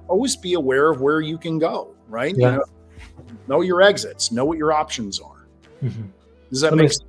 Always 0.08 0.36
be 0.36 0.54
aware 0.54 0.90
of 0.90 1.00
where 1.00 1.20
you 1.20 1.38
can 1.38 1.58
go, 1.58 1.94
right? 2.08 2.34
You 2.34 2.42
know, 2.42 2.64
know 3.46 3.60
your 3.60 3.82
exits, 3.82 4.32
know 4.32 4.44
what 4.44 4.58
your 4.58 4.72
options 4.72 5.20
are. 5.20 5.46
Mhm. 5.82 6.08
Does 6.50 6.60
that 6.62 6.70
That 6.70 6.76
make 6.76 6.92
sense? 6.92 7.04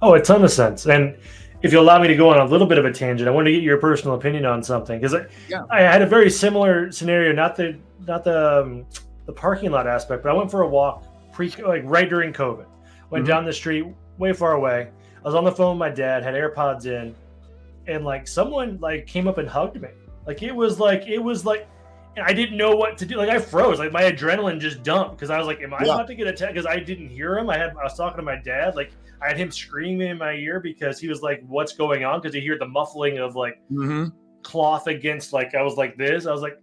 Oh, 0.00 0.14
a 0.14 0.20
ton 0.20 0.44
of 0.44 0.50
sense. 0.50 0.86
And 0.86 1.16
if 1.62 1.72
you 1.72 1.80
allow 1.80 2.00
me 2.00 2.08
to 2.08 2.14
go 2.16 2.30
on 2.30 2.38
a 2.38 2.44
little 2.44 2.66
bit 2.66 2.78
of 2.78 2.84
a 2.84 2.92
tangent, 2.92 3.28
I 3.28 3.32
want 3.32 3.46
to 3.46 3.52
get 3.52 3.62
your 3.62 3.78
personal 3.78 4.16
opinion 4.16 4.44
on 4.46 4.62
something 4.62 4.98
because 4.98 5.14
I, 5.14 5.26
Yeah. 5.48 5.62
I 5.70 5.80
had 5.82 6.02
a 6.02 6.06
very 6.06 6.30
similar 6.30 6.90
scenario. 6.92 7.32
Not 7.32 7.56
the 7.56 7.76
not 8.06 8.24
the 8.24 8.62
um, 8.62 8.86
the 9.26 9.32
parking 9.32 9.70
lot 9.70 9.86
aspect, 9.86 10.22
but 10.22 10.30
I 10.30 10.32
went 10.32 10.50
for 10.50 10.62
a 10.62 10.68
walk 10.68 11.04
pre 11.32 11.50
like 11.66 11.82
right 11.84 12.08
during 12.08 12.32
COVID. 12.32 12.64
Went 13.10 13.24
Mhm. 13.24 13.28
down 13.28 13.44
the 13.44 13.52
street 13.52 13.84
way 14.18 14.32
far 14.32 14.52
away. 14.52 14.88
I 15.18 15.20
was 15.28 15.34
on 15.34 15.44
the 15.44 15.52
phone 15.52 15.72
with 15.76 15.80
my 15.80 15.90
dad, 15.94 16.22
had 16.22 16.34
AirPods 16.34 16.86
in, 16.86 17.14
and 17.88 18.04
like 18.04 18.28
someone 18.28 18.78
like 18.80 19.06
came 19.06 19.26
up 19.28 19.38
and 19.38 19.48
hugged 19.48 19.80
me. 19.80 19.88
Like 20.26 20.42
it 20.42 20.52
was 20.54 20.78
like 20.78 21.06
it 21.06 21.18
was 21.18 21.44
like. 21.44 21.66
And 22.16 22.26
I 22.26 22.32
didn't 22.32 22.56
know 22.56 22.74
what 22.74 22.98
to 22.98 23.06
do. 23.06 23.16
Like 23.16 23.28
I 23.28 23.38
froze. 23.38 23.78
Like 23.78 23.92
my 23.92 24.02
adrenaline 24.02 24.58
just 24.58 24.82
dumped 24.82 25.12
because 25.16 25.30
I 25.30 25.38
was 25.38 25.46
like, 25.46 25.60
"Am 25.60 25.72
I 25.72 25.84
Yeah. 25.84 25.94
about 25.94 26.08
to 26.08 26.16
get 26.16 26.26
attacked?" 26.26 26.52
Because 26.52 26.66
I 26.66 26.80
didn't 26.80 27.10
hear 27.10 27.38
him. 27.38 27.48
I 27.48 27.56
had 27.56 27.70
I 27.70 27.84
was 27.84 27.94
talking 27.96 28.16
to 28.16 28.22
my 28.24 28.34
dad. 28.34 28.74
Like 28.74 28.90
I 29.22 29.28
had 29.28 29.36
him 29.36 29.52
screaming 29.52 30.08
in 30.08 30.18
my 30.18 30.32
ear 30.32 30.58
because 30.58 30.98
he 30.98 31.06
was 31.06 31.22
like, 31.22 31.44
"What's 31.46 31.74
going 31.76 32.04
on?" 32.04 32.20
Because 32.20 32.34
he 32.34 32.44
heard 32.44 32.60
the 32.60 32.66
muffling 32.66 33.18
of 33.18 33.36
like 33.36 33.60
Mm-hmm. 33.70 34.06
cloth 34.42 34.88
against 34.88 35.32
like 35.32 35.54
I 35.54 35.62
was 35.62 35.76
like 35.76 35.96
this. 35.96 36.26
I 36.26 36.32
was 36.32 36.42
like, 36.42 36.58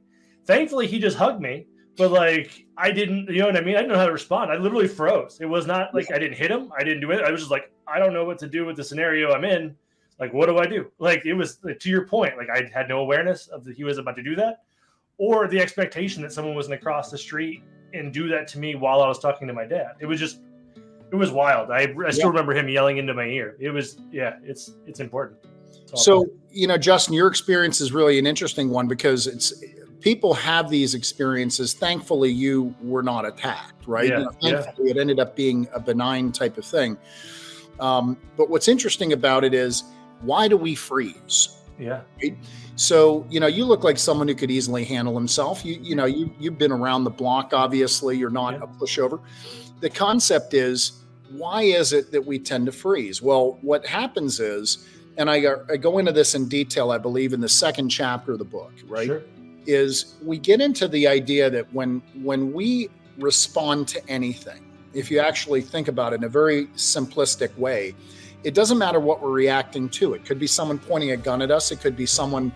thankfully 0.45 0.87
he 0.87 0.99
just 0.99 1.15
hugged 1.15 1.39
me, 1.41 1.67
but 1.95 2.11
like 2.11 2.65
I 2.77 2.91
didn't, 2.91 3.29
you 3.29 3.39
know 3.39 3.45
what 3.47 3.55
I 3.55 3.61
mean? 3.61 3.75
I 3.75 3.79
didn't 3.79 3.93
know 3.93 3.97
how 3.99 4.07
to 4.07 4.11
respond. 4.11 4.51
I 4.51 4.57
literally 4.57 4.89
froze. 4.89 5.37
It 5.39 5.45
was 5.45 5.65
not 5.65 5.93
like 5.95 6.11
I 6.11 6.17
didn't 6.19 6.35
hit 6.37 6.51
him. 6.51 6.69
I 6.77 6.83
didn't 6.83 6.99
do 6.99 7.11
it. 7.11 7.23
I 7.23 7.31
was 7.31 7.39
just 7.39 7.51
like, 7.51 7.71
I 7.87 7.97
don't 7.99 8.11
know 8.13 8.25
what 8.25 8.39
to 8.39 8.47
do 8.49 8.65
with 8.65 8.75
the 8.75 8.83
scenario 8.83 9.31
I'm 9.31 9.45
in. 9.45 9.75
Like, 10.19 10.33
what 10.33 10.45
do 10.47 10.57
I 10.57 10.65
do? 10.65 10.91
Like 10.99 11.25
it 11.25 11.33
was 11.33 11.59
like, 11.63 11.79
to 11.79 11.89
your 11.89 12.07
point. 12.07 12.37
Like 12.37 12.49
I 12.49 12.69
had 12.73 12.87
no 12.87 12.99
awareness 12.99 13.47
of 13.47 13.63
that 13.65 13.75
he 13.75 13.83
was 13.83 13.97
about 13.97 14.15
to 14.15 14.23
do 14.23 14.35
that, 14.37 14.63
or 15.17 15.47
the 15.47 15.59
expectation 15.59 16.21
that 16.23 16.31
someone 16.31 16.55
was 16.55 16.67
going 16.67 16.79
to 16.79 16.83
cross 16.83 17.11
the 17.11 17.17
street 17.17 17.63
and 17.93 18.13
do 18.13 18.27
that 18.29 18.47
to 18.49 18.59
me 18.59 18.75
while 18.75 19.01
I 19.01 19.07
was 19.07 19.19
talking 19.19 19.47
to 19.47 19.53
my 19.53 19.65
dad. 19.65 19.93
It 19.99 20.05
was 20.05 20.19
just. 20.19 20.39
It 21.11 21.17
was 21.17 21.31
wild. 21.31 21.69
I, 21.69 21.93
I 22.05 22.09
still 22.09 22.25
Yeah. 22.25 22.29
remember 22.29 22.53
him 22.55 22.67
yelling 22.67 22.97
into 22.97 23.13
my 23.13 23.25
ear. 23.25 23.55
It 23.59 23.69
was, 23.69 23.97
yeah, 24.11 24.37
it's 24.43 24.71
it's 24.87 24.99
important. 24.99 25.39
It's 25.71 26.03
So, 26.03 26.25
you 26.49 26.65
know, 26.67 26.79
Justin, 26.79 27.13
your 27.13 27.27
experience 27.27 27.79
is 27.79 27.91
really 27.93 28.17
an 28.17 28.25
interesting 28.25 28.71
one 28.71 28.87
because 28.87 29.27
it's 29.27 29.53
people 30.01 30.33
have 30.33 30.67
these 30.67 30.95
experiences. 30.95 31.75
Thankfully, 31.75 32.31
you 32.31 32.73
were 32.81 33.03
not 33.03 33.23
attacked, 33.25 33.85
right? 33.85 34.09
Yeah, 34.09 34.17
You 34.17 34.25
know, 34.25 34.31
yeah. 34.41 34.61
thankfully, 34.63 34.89
it 34.89 34.97
ended 34.97 35.19
up 35.19 35.35
being 35.35 35.67
a 35.73 35.79
benign 35.79 36.31
type 36.31 36.57
of 36.57 36.65
thing. 36.65 36.97
Um, 37.79 38.17
but 38.35 38.49
what's 38.49 38.67
interesting 38.67 39.13
about 39.13 39.43
it 39.43 39.53
is 39.53 39.83
why 40.21 40.47
do 40.47 40.57
we 40.57 40.75
freeze? 40.75 41.49
yeah, 41.77 42.01
So, 42.77 43.25
you 43.29 43.39
know, 43.41 43.47
you 43.47 43.65
look 43.65 43.83
like 43.83 43.97
someone 43.97 44.27
who 44.29 44.35
could 44.35 44.49
easily 44.51 44.85
handle 44.85 45.13
himself. 45.13 45.65
You, 45.65 45.77
you 45.81 45.95
know, 45.95 46.05
you 46.05 46.33
you've 46.39 46.57
been 46.57 46.71
around 46.71 47.03
the 47.03 47.09
block. 47.09 47.51
Obviously, 47.53 48.17
you're 48.17 48.29
not 48.29 48.53
Yeah. 48.53 48.63
a 48.63 48.67
pushover. 48.67 49.19
The 49.81 49.89
concept 49.89 50.53
is, 50.53 51.03
why 51.31 51.63
is 51.63 51.91
it 51.91 52.11
that 52.13 52.25
we 52.25 52.39
tend 52.39 52.65
to 52.67 52.71
freeze? 52.71 53.21
Well, 53.21 53.57
what 53.61 53.85
happens 53.85 54.39
is, 54.39 54.87
and 55.17 55.29
I, 55.29 55.39
go- 55.41 55.65
I 55.69 55.75
go 55.77 55.97
into 55.97 56.11
this 56.13 56.33
in 56.35 56.47
detail, 56.47 56.91
I 56.91 56.97
believe, 56.97 57.33
in 57.33 57.41
the 57.41 57.49
second 57.49 57.89
chapter 57.89 58.31
of 58.33 58.39
the 58.39 58.45
book. 58.45 58.71
Right, 58.87 59.07
Sure. 59.07 59.23
is 59.65 60.15
we 60.23 60.37
get 60.37 60.61
into 60.61 60.87
the 60.87 61.07
idea 61.07 61.49
that 61.49 61.73
when 61.73 62.01
when 62.23 62.53
we 62.53 62.89
respond 63.17 63.87
to 63.89 64.09
anything, 64.09 64.61
if 64.93 65.11
you 65.11 65.19
actually 65.19 65.61
think 65.61 65.87
about 65.89 66.13
it 66.13 66.17
in 66.17 66.23
a 66.23 66.29
very 66.29 66.67
simplistic 66.77 67.57
way, 67.57 67.95
it 68.45 68.53
doesn't 68.53 68.77
matter 68.77 68.99
what 68.99 69.23
we're 69.23 69.31
reacting 69.31 69.89
to. 69.89 70.13
It 70.13 70.23
could 70.23 70.37
be 70.37 70.45
someone 70.45 70.77
pointing 70.77 71.11
a 71.11 71.17
gun 71.17 71.41
at 71.41 71.49
us. 71.49 71.71
It 71.71 71.81
could 71.81 71.97
be 71.97 72.05
someone, 72.05 72.53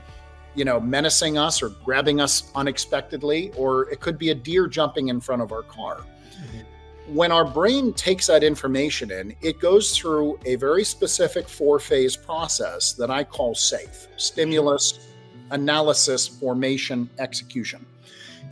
you 0.53 0.63
know, 0.63 0.79
menacing 0.79 1.39
us 1.39 1.63
or 1.63 1.69
grabbing 1.83 2.21
us 2.21 2.51
unexpectedly, 2.53 3.51
or 3.57 3.89
it 3.89 3.99
could 3.99 4.19
be 4.19 4.29
a 4.29 4.35
deer 4.35 4.67
jumping 4.67 5.07
in 5.07 5.19
front 5.19 5.41
of 5.41 5.51
our 5.51 5.63
car. 5.63 5.97
Mm-hmm. 5.97 7.15
When 7.15 7.31
our 7.31 7.43
brain 7.43 7.91
takes 7.93 8.27
that 8.27 8.43
information 8.43 9.09
in, 9.09 9.35
it 9.41 9.59
goes 9.59 9.97
through 9.97 10.39
a 10.45 10.57
very 10.57 10.83
specific 10.83 11.49
four 11.49 11.79
phase 11.79 12.15
process 12.15 12.93
that 12.93 13.09
I 13.09 13.23
call 13.23 13.55
SAFE 13.55 14.09
stimulus, 14.15 14.93
mm-hmm. 14.93 15.53
analysis, 15.53 16.27
formation, 16.27 17.09
execution. 17.17 17.83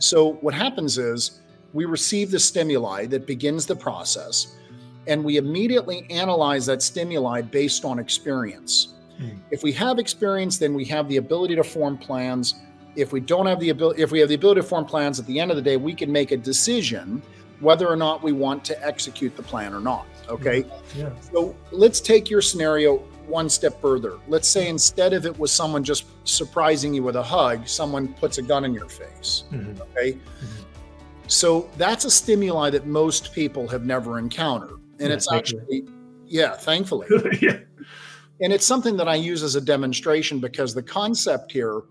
So, 0.00 0.32
what 0.40 0.54
happens 0.54 0.98
is 0.98 1.40
we 1.72 1.84
receive 1.84 2.32
the 2.32 2.40
stimuli 2.40 3.06
that 3.06 3.28
begins 3.28 3.64
the 3.64 3.76
process. 3.76 4.57
And 5.08 5.24
we 5.24 5.38
immediately 5.38 6.06
analyze 6.10 6.66
that 6.66 6.82
stimuli 6.82 7.40
based 7.40 7.84
on 7.84 7.98
experience. 7.98 8.94
Mm. 9.20 9.38
If 9.50 9.62
we 9.62 9.72
have 9.72 9.98
experience, 9.98 10.58
then 10.58 10.74
we 10.74 10.84
have 10.84 11.08
the 11.08 11.16
ability 11.16 11.56
to 11.56 11.64
form 11.64 11.98
plans. 11.98 12.54
If 12.94 13.12
we 13.12 13.20
don't 13.20 13.46
have 13.46 13.58
the 13.58 13.70
ability, 13.70 14.02
if 14.02 14.12
we 14.12 14.20
have 14.20 14.28
the 14.28 14.34
ability 14.34 14.60
to 14.60 14.66
form 14.66 14.84
plans, 14.84 15.18
at 15.18 15.26
the 15.26 15.40
end 15.40 15.50
of 15.50 15.56
the 15.56 15.62
day, 15.62 15.76
we 15.76 15.94
can 15.94 16.12
make 16.12 16.30
a 16.30 16.36
decision 16.36 17.22
whether 17.60 17.88
or 17.88 17.96
not 17.96 18.22
we 18.22 18.32
want 18.32 18.64
to 18.66 18.86
execute 18.86 19.36
the 19.36 19.42
plan 19.42 19.74
or 19.74 19.80
not. 19.80 20.06
Okay. 20.28 20.64
Yeah. 20.96 21.10
So 21.20 21.56
let's 21.72 22.00
take 22.00 22.30
your 22.30 22.42
scenario 22.42 22.98
one 23.26 23.48
step 23.48 23.80
further. 23.80 24.18
Let's 24.28 24.48
say 24.48 24.68
instead 24.68 25.12
of 25.12 25.26
it 25.26 25.38
was 25.38 25.50
someone 25.50 25.82
just 25.82 26.06
surprising 26.24 26.94
you 26.94 27.02
with 27.02 27.16
a 27.16 27.22
hug, 27.22 27.66
someone 27.66 28.14
puts 28.14 28.38
a 28.38 28.42
gun 28.42 28.64
in 28.64 28.74
your 28.74 28.88
face. 28.88 29.44
Mm-hmm. 29.50 29.82
Okay. 29.82 30.12
Mm-hmm. 30.12 30.62
So 31.26 31.68
that's 31.76 32.04
a 32.04 32.10
stimuli 32.10 32.70
that 32.70 32.86
most 32.86 33.32
people 33.32 33.68
have 33.68 33.84
never 33.84 34.18
encountered. 34.18 34.77
And 35.00 35.08
yeah, 35.08 35.14
it's 35.14 35.32
actually, 35.32 35.84
yeah, 36.26 36.54
thankfully. 36.54 37.06
yeah. 37.40 37.58
And 38.40 38.52
it's 38.52 38.66
something 38.66 38.96
that 38.96 39.08
I 39.08 39.16
use 39.16 39.42
as 39.42 39.56
a 39.56 39.60
demonstration 39.60 40.38
because 40.38 40.74
the 40.74 40.82
concept 40.82 41.50
here 41.52 41.82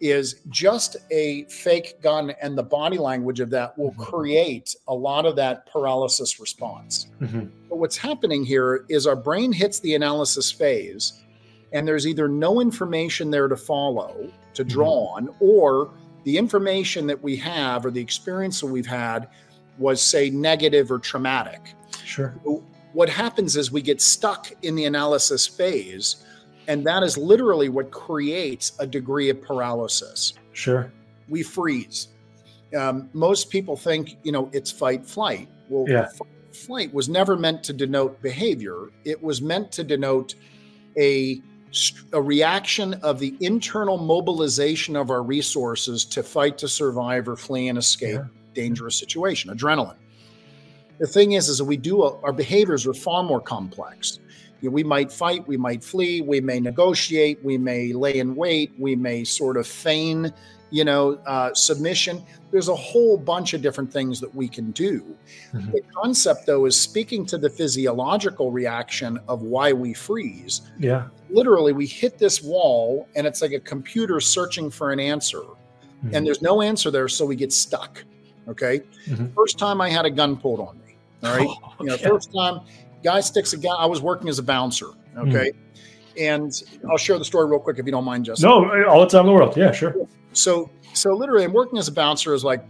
is 0.00 0.40
just 0.48 0.96
a 1.12 1.44
fake 1.44 2.02
gun 2.02 2.30
and 2.42 2.58
the 2.58 2.62
body 2.62 2.98
language 2.98 3.38
of 3.38 3.50
that 3.50 3.78
will 3.78 3.92
mm-hmm. 3.92 4.02
create 4.02 4.74
a 4.88 4.94
lot 4.94 5.24
of 5.24 5.36
that 5.36 5.64
paralysis 5.66 6.40
response. 6.40 7.06
Mm-hmm. 7.20 7.46
But 7.68 7.76
what's 7.78 7.96
happening 7.96 8.44
here 8.44 8.84
is 8.88 9.06
our 9.06 9.14
brain 9.14 9.52
hits 9.52 9.78
the 9.78 9.94
analysis 9.94 10.50
phase 10.50 11.22
and 11.72 11.86
there's 11.86 12.06
either 12.06 12.26
no 12.26 12.60
information 12.60 13.30
there 13.30 13.46
to 13.46 13.56
follow, 13.56 14.28
to 14.54 14.64
draw 14.64 15.16
mm-hmm. 15.16 15.28
on, 15.28 15.34
or 15.38 15.90
the 16.24 16.36
information 16.36 17.06
that 17.06 17.22
we 17.22 17.36
have 17.36 17.86
or 17.86 17.92
the 17.92 18.00
experience 18.00 18.60
that 18.60 18.66
we've 18.66 18.86
had 18.86 19.28
was, 19.78 20.02
say, 20.02 20.30
negative 20.30 20.90
or 20.90 20.98
traumatic. 20.98 21.74
Sure. 22.04 22.30
What 22.92 23.08
happens 23.08 23.56
is 23.56 23.72
we 23.72 23.82
get 23.82 24.00
stuck 24.00 24.52
in 24.62 24.74
the 24.74 24.84
analysis 24.84 25.46
phase 25.46 26.24
and 26.68 26.86
that 26.86 27.02
is 27.02 27.18
literally 27.18 27.68
what 27.68 27.90
creates 27.90 28.72
a 28.78 28.86
degree 28.86 29.28
of 29.28 29.42
paralysis. 29.42 30.34
Sure. 30.52 30.92
We 31.28 31.42
freeze. 31.42 32.08
Um, 32.76 33.08
most 33.12 33.50
people 33.50 33.76
think, 33.76 34.16
you 34.22 34.32
know, 34.32 34.48
it's 34.52 34.70
fight 34.70 35.04
flight. 35.04 35.48
Well, 35.68 35.84
yeah. 35.88 36.08
flight 36.52 36.92
was 36.92 37.08
never 37.08 37.36
meant 37.36 37.62
to 37.64 37.72
denote 37.72 38.20
behavior, 38.22 38.90
it 39.04 39.22
was 39.22 39.42
meant 39.42 39.72
to 39.72 39.84
denote 39.84 40.34
a 40.96 41.40
a 42.12 42.20
reaction 42.20 42.92
of 43.02 43.18
the 43.18 43.34
internal 43.40 43.96
mobilization 43.96 44.94
of 44.94 45.10
our 45.10 45.22
resources 45.22 46.04
to 46.04 46.22
fight 46.22 46.58
to 46.58 46.68
survive 46.68 47.26
or 47.26 47.34
flee 47.34 47.68
and 47.68 47.78
escape 47.78 48.16
yeah. 48.16 48.24
dangerous 48.52 48.94
situation 48.94 49.50
adrenaline 49.50 49.96
the 50.98 51.06
thing 51.06 51.32
is 51.32 51.48
is 51.48 51.58
that 51.58 51.64
we 51.64 51.76
do 51.76 52.02
our 52.02 52.32
behaviors 52.32 52.86
are 52.86 52.94
far 52.94 53.22
more 53.22 53.40
complex 53.40 54.18
you 54.62 54.68
know, 54.68 54.74
we 54.74 54.84
might 54.84 55.12
fight, 55.12 55.46
we 55.46 55.56
might 55.56 55.82
flee, 55.82 56.22
we 56.22 56.40
may 56.40 56.60
negotiate, 56.60 57.44
we 57.44 57.58
may 57.58 57.92
lay 57.92 58.18
in 58.18 58.34
wait, 58.36 58.72
we 58.78 58.94
may 58.94 59.24
sort 59.24 59.56
of 59.56 59.66
feign, 59.66 60.32
you 60.70 60.84
know, 60.84 61.18
uh, 61.26 61.52
submission. 61.52 62.24
There's 62.52 62.68
a 62.68 62.76
whole 62.76 63.18
bunch 63.18 63.54
of 63.54 63.60
different 63.60 63.92
things 63.92 64.20
that 64.20 64.32
we 64.32 64.48
can 64.48 64.70
do. 64.70 65.16
Mm-hmm. 65.52 65.72
The 65.72 65.82
concept, 65.94 66.46
though, 66.46 66.66
is 66.66 66.78
speaking 66.78 67.26
to 67.26 67.38
the 67.38 67.50
physiological 67.50 68.52
reaction 68.52 69.18
of 69.26 69.42
why 69.42 69.72
we 69.72 69.94
freeze. 69.94 70.62
Yeah. 70.78 71.08
Literally, 71.28 71.72
we 71.72 71.86
hit 71.86 72.18
this 72.18 72.40
wall, 72.40 73.08
and 73.16 73.26
it's 73.26 73.42
like 73.42 73.52
a 73.52 73.60
computer 73.60 74.20
searching 74.20 74.70
for 74.70 74.92
an 74.92 75.00
answer, 75.00 75.40
mm-hmm. 75.40 76.14
and 76.14 76.24
there's 76.24 76.42
no 76.42 76.62
answer 76.62 76.90
there, 76.90 77.08
so 77.08 77.26
we 77.26 77.34
get 77.34 77.52
stuck. 77.52 78.04
Okay. 78.46 78.80
Mm-hmm. 79.06 79.34
First 79.34 79.58
time 79.58 79.80
I 79.80 79.88
had 79.88 80.04
a 80.04 80.10
gun 80.10 80.36
pulled 80.36 80.60
on 80.60 80.78
me. 80.78 80.81
All 81.22 81.36
right. 81.36 81.48
Oh, 81.64 81.84
you 81.84 81.86
know, 81.86 81.96
yeah. 81.96 82.08
first 82.08 82.32
time 82.32 82.60
Guy 83.02 83.20
sticks 83.20 83.52
a 83.52 83.56
guy. 83.56 83.70
I 83.70 83.86
was 83.86 84.00
working 84.00 84.28
as 84.28 84.38
a 84.38 84.42
bouncer. 84.42 84.86
Okay. 85.16 85.50
Mm. 85.50 85.56
And 86.18 86.62
I'll 86.90 86.98
share 86.98 87.18
the 87.18 87.24
story 87.24 87.46
real 87.46 87.58
quick 87.58 87.78
if 87.78 87.86
you 87.86 87.92
don't 87.92 88.04
mind, 88.04 88.24
Justin. 88.24 88.48
No, 88.48 88.86
all 88.86 89.00
the 89.00 89.06
time 89.06 89.22
in 89.22 89.26
the 89.26 89.32
world. 89.32 89.56
Yeah, 89.56 89.72
sure. 89.72 89.94
So, 90.32 90.70
so 90.92 91.14
literally, 91.14 91.44
I'm 91.44 91.52
working 91.52 91.78
as 91.78 91.88
a 91.88 91.92
bouncer 91.92 92.34
is 92.34 92.44
like 92.44 92.64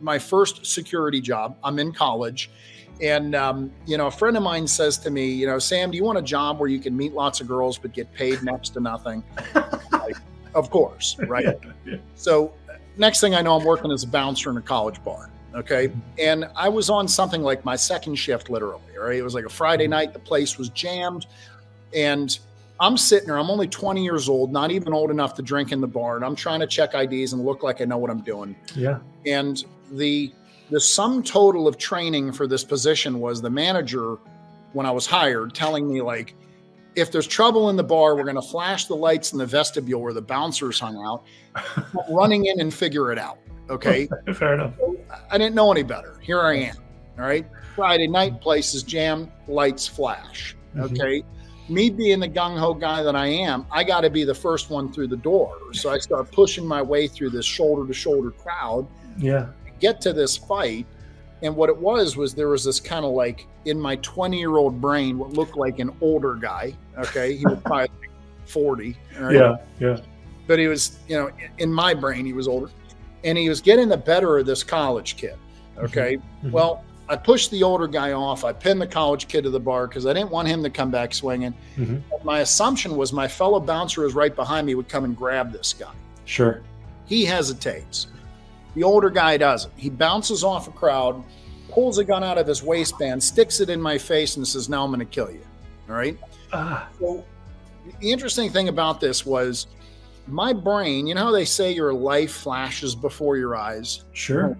my 0.00 0.18
first 0.18 0.64
security 0.64 1.20
job. 1.20 1.56
I'm 1.64 1.78
in 1.78 1.92
college. 1.92 2.50
And, 3.02 3.34
um, 3.34 3.70
you 3.86 3.98
know, 3.98 4.06
a 4.06 4.10
friend 4.10 4.36
of 4.36 4.42
mine 4.42 4.66
says 4.66 4.96
to 4.98 5.10
me, 5.10 5.26
you 5.26 5.46
know, 5.46 5.58
Sam, 5.58 5.90
do 5.90 5.98
you 5.98 6.04
want 6.04 6.16
a 6.16 6.22
job 6.22 6.58
where 6.58 6.68
you 6.68 6.78
can 6.78 6.96
meet 6.96 7.12
lots 7.12 7.40
of 7.40 7.48
girls 7.48 7.76
but 7.76 7.92
get 7.92 8.10
paid 8.14 8.42
next 8.42 8.70
to 8.70 8.80
nothing? 8.80 9.22
like, 9.92 10.16
of 10.54 10.70
course, 10.70 11.16
right? 11.26 11.44
Yeah, 11.62 11.72
yeah. 11.84 11.96
So, 12.14 12.54
next 12.96 13.20
thing 13.20 13.34
I 13.34 13.42
know, 13.42 13.58
I'm 13.58 13.64
working 13.66 13.92
as 13.92 14.04
a 14.04 14.08
bouncer 14.08 14.48
in 14.48 14.56
a 14.56 14.62
college 14.62 15.02
bar. 15.04 15.30
Okay. 15.56 15.90
And 16.18 16.48
I 16.54 16.68
was 16.68 16.90
on 16.90 17.08
something 17.08 17.42
like 17.42 17.64
my 17.64 17.76
second 17.76 18.16
shift, 18.16 18.50
literally. 18.50 18.82
Right. 18.96 19.16
It 19.16 19.22
was 19.22 19.34
like 19.34 19.46
a 19.46 19.50
Friday 19.50 19.88
night. 19.88 20.12
The 20.12 20.18
place 20.18 20.58
was 20.58 20.68
jammed. 20.70 21.26
And 21.94 22.38
I'm 22.78 22.96
sitting 22.96 23.26
there. 23.26 23.38
I'm 23.38 23.50
only 23.50 23.68
20 23.68 24.04
years 24.04 24.28
old, 24.28 24.52
not 24.52 24.70
even 24.70 24.92
old 24.92 25.10
enough 25.10 25.34
to 25.34 25.42
drink 25.42 25.72
in 25.72 25.80
the 25.80 25.86
bar. 25.86 26.16
And 26.16 26.24
I'm 26.24 26.36
trying 26.36 26.60
to 26.60 26.66
check 26.66 26.94
IDs 26.94 27.32
and 27.32 27.44
look 27.44 27.62
like 27.62 27.80
I 27.80 27.84
know 27.84 27.98
what 27.98 28.10
I'm 28.10 28.20
doing. 28.22 28.54
Yeah. 28.74 28.98
And 29.24 29.64
the 29.92 30.32
the 30.70 30.80
sum 30.80 31.22
total 31.22 31.68
of 31.68 31.78
training 31.78 32.32
for 32.32 32.48
this 32.48 32.64
position 32.64 33.20
was 33.20 33.40
the 33.40 33.50
manager 33.50 34.18
when 34.72 34.84
I 34.84 34.90
was 34.90 35.06
hired 35.06 35.54
telling 35.54 35.88
me 35.88 36.02
like 36.02 36.34
if 36.96 37.12
there's 37.12 37.26
trouble 37.26 37.68
in 37.68 37.76
the 37.76 37.84
bar, 37.84 38.16
we're 38.16 38.24
going 38.24 38.36
to 38.36 38.42
flash 38.42 38.86
the 38.86 38.96
lights 38.96 39.32
in 39.32 39.38
the 39.38 39.46
vestibule 39.46 40.00
where 40.00 40.14
the 40.14 40.22
bouncers 40.22 40.80
hung 40.80 40.96
out, 41.06 41.24
running 42.10 42.46
in 42.46 42.58
and 42.58 42.72
figure 42.72 43.12
it 43.12 43.18
out. 43.18 43.38
Okay. 43.68 44.08
Fair 44.34 44.54
enough. 44.54 44.72
I 45.30 45.38
didn't 45.38 45.54
know 45.54 45.70
any 45.70 45.82
better. 45.82 46.18
Here 46.22 46.40
I 46.40 46.54
am. 46.54 46.76
All 47.18 47.24
right. 47.24 47.46
Friday 47.74 48.06
night, 48.06 48.40
places 48.40 48.82
jam, 48.82 49.30
lights 49.46 49.86
flash. 49.86 50.56
Mm-hmm. 50.74 50.84
Okay. 50.84 51.20
Mm-hmm. 51.20 51.74
Me 51.74 51.90
being 51.90 52.20
the 52.20 52.28
gung 52.28 52.56
ho 52.58 52.72
guy 52.72 53.02
that 53.02 53.16
I 53.16 53.26
am, 53.26 53.66
I 53.70 53.84
got 53.84 54.02
to 54.02 54.10
be 54.10 54.24
the 54.24 54.34
first 54.34 54.70
one 54.70 54.92
through 54.92 55.08
the 55.08 55.16
door. 55.16 55.58
So 55.72 55.90
I 55.90 55.98
start 55.98 56.30
pushing 56.30 56.64
my 56.64 56.80
way 56.80 57.08
through 57.08 57.30
this 57.30 57.44
shoulder 57.44 57.86
to 57.86 57.92
shoulder 57.92 58.30
crowd. 58.30 58.86
Yeah. 59.18 59.48
Get 59.80 60.00
to 60.02 60.12
this 60.12 60.36
fight. 60.36 60.86
And 61.46 61.54
what 61.54 61.68
it 61.68 61.76
was 61.76 62.16
was 62.16 62.34
there 62.34 62.48
was 62.48 62.64
this 62.64 62.80
kind 62.80 63.04
of 63.04 63.12
like 63.12 63.46
in 63.66 63.80
my 63.80 63.94
20 63.96 64.36
year 64.36 64.56
old 64.56 64.80
brain, 64.80 65.16
what 65.16 65.32
looked 65.32 65.56
like 65.56 65.78
an 65.78 65.94
older 66.00 66.34
guy. 66.34 66.76
Okay. 66.98 67.36
He 67.36 67.46
was 67.46 67.58
probably 67.64 67.88
40. 68.46 68.96
Right? 69.20 69.36
Yeah. 69.36 69.56
Yeah. 69.78 70.00
But 70.48 70.58
he 70.58 70.66
was, 70.66 70.98
you 71.06 71.16
know, 71.16 71.30
in 71.58 71.72
my 71.72 71.94
brain, 71.94 72.26
he 72.26 72.32
was 72.32 72.48
older 72.48 72.68
and 73.22 73.38
he 73.38 73.48
was 73.48 73.60
getting 73.60 73.88
the 73.88 73.96
better 73.96 74.38
of 74.38 74.46
this 74.46 74.64
college 74.64 75.16
kid. 75.16 75.36
Okay. 75.78 76.16
Mm-hmm. 76.16 76.50
Well, 76.50 76.84
I 77.08 77.14
pushed 77.14 77.52
the 77.52 77.62
older 77.62 77.86
guy 77.86 78.10
off. 78.10 78.42
I 78.42 78.52
pinned 78.52 78.80
the 78.80 78.86
college 78.88 79.28
kid 79.28 79.44
to 79.44 79.50
the 79.50 79.60
bar 79.60 79.86
because 79.86 80.04
I 80.04 80.12
didn't 80.12 80.30
want 80.30 80.48
him 80.48 80.64
to 80.64 80.70
come 80.70 80.90
back 80.90 81.14
swinging. 81.14 81.54
Mm-hmm. 81.76 82.26
My 82.26 82.40
assumption 82.40 82.96
was 82.96 83.12
my 83.12 83.28
fellow 83.28 83.60
bouncer 83.60 84.02
was 84.02 84.14
right 84.14 84.34
behind 84.34 84.66
me 84.66 84.74
would 84.74 84.88
come 84.88 85.04
and 85.04 85.16
grab 85.16 85.52
this 85.52 85.72
guy. 85.72 85.92
Sure. 86.24 86.62
He 87.04 87.24
hesitates. 87.24 88.08
The 88.76 88.84
older 88.84 89.08
guy 89.08 89.38
doesn't. 89.38 89.72
He 89.74 89.88
bounces 89.88 90.44
off 90.44 90.68
a 90.68 90.70
crowd, 90.70 91.24
pulls 91.70 91.96
a 91.96 92.04
gun 92.04 92.22
out 92.22 92.36
of 92.36 92.46
his 92.46 92.62
waistband, 92.62 93.22
sticks 93.22 93.60
it 93.60 93.70
in 93.70 93.80
my 93.80 93.96
face, 93.96 94.36
and 94.36 94.46
says, 94.46 94.68
Now 94.68 94.84
I'm 94.84 94.90
going 94.90 95.00
to 95.00 95.06
kill 95.06 95.30
you. 95.30 95.40
All 95.88 95.96
right. 95.96 96.16
Ah. 96.52 96.86
So 97.00 97.24
the 98.00 98.10
interesting 98.10 98.50
thing 98.50 98.68
about 98.68 99.00
this 99.00 99.24
was 99.24 99.66
my 100.26 100.52
brain, 100.52 101.06
you 101.06 101.14
know 101.14 101.24
how 101.24 101.32
they 101.32 101.46
say 101.46 101.72
your 101.72 101.94
life 101.94 102.32
flashes 102.32 102.94
before 102.94 103.38
your 103.38 103.56
eyes? 103.56 104.04
Sure. 104.12 104.58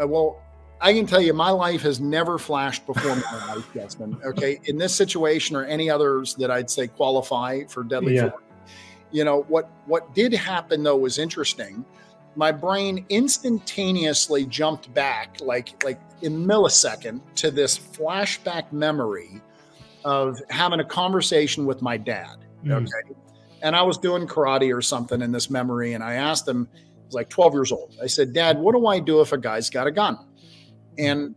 Uh, 0.00 0.08
well, 0.08 0.42
I 0.80 0.92
can 0.92 1.06
tell 1.06 1.20
you 1.20 1.32
my 1.32 1.50
life 1.50 1.82
has 1.82 2.00
never 2.00 2.38
flashed 2.38 2.84
before 2.84 3.14
my 3.14 3.46
life, 3.54 3.72
Justin. 3.72 4.18
Okay. 4.24 4.58
In 4.64 4.76
this 4.76 4.92
situation 4.92 5.54
or 5.54 5.64
any 5.66 5.88
others 5.88 6.34
that 6.34 6.50
I'd 6.50 6.68
say 6.68 6.88
qualify 6.88 7.62
for 7.68 7.84
deadly 7.84 8.16
yeah. 8.16 8.30
force. 8.30 8.42
You 9.12 9.24
know, 9.24 9.42
what 9.42 9.70
what 9.86 10.14
did 10.14 10.32
happen 10.32 10.82
though 10.82 10.96
was 10.96 11.18
interesting. 11.18 11.84
My 12.34 12.52
brain 12.52 13.04
instantaneously 13.08 14.46
jumped 14.46 14.92
back 14.94 15.36
like 15.40 15.82
like 15.84 16.00
in 16.22 16.46
millisecond 16.46 17.20
to 17.36 17.50
this 17.50 17.78
flashback 17.78 18.72
memory 18.72 19.40
of 20.04 20.40
having 20.50 20.80
a 20.80 20.84
conversation 20.84 21.66
with 21.66 21.82
my 21.82 21.96
dad. 21.96 22.36
Mm. 22.64 22.82
Okay 22.82 23.14
and 23.62 23.76
I 23.76 23.82
was 23.82 23.96
doing 23.96 24.26
karate 24.26 24.76
or 24.76 24.82
something 24.82 25.22
in 25.22 25.32
this 25.32 25.48
memory. 25.48 25.94
And 25.94 26.04
I 26.04 26.14
asked 26.14 26.46
him, 26.46 26.68
I 26.74 27.06
was 27.06 27.14
like 27.14 27.30
12 27.30 27.54
years 27.54 27.72
old. 27.72 27.96
I 28.02 28.06
said, 28.06 28.32
Dad, 28.32 28.58
what 28.58 28.74
do 28.74 28.86
I 28.86 28.98
do 28.98 29.20
if 29.20 29.32
a 29.32 29.38
guy's 29.38 29.70
got 29.70 29.86
a 29.86 29.92
gun? 29.92 30.18
And 30.98 31.34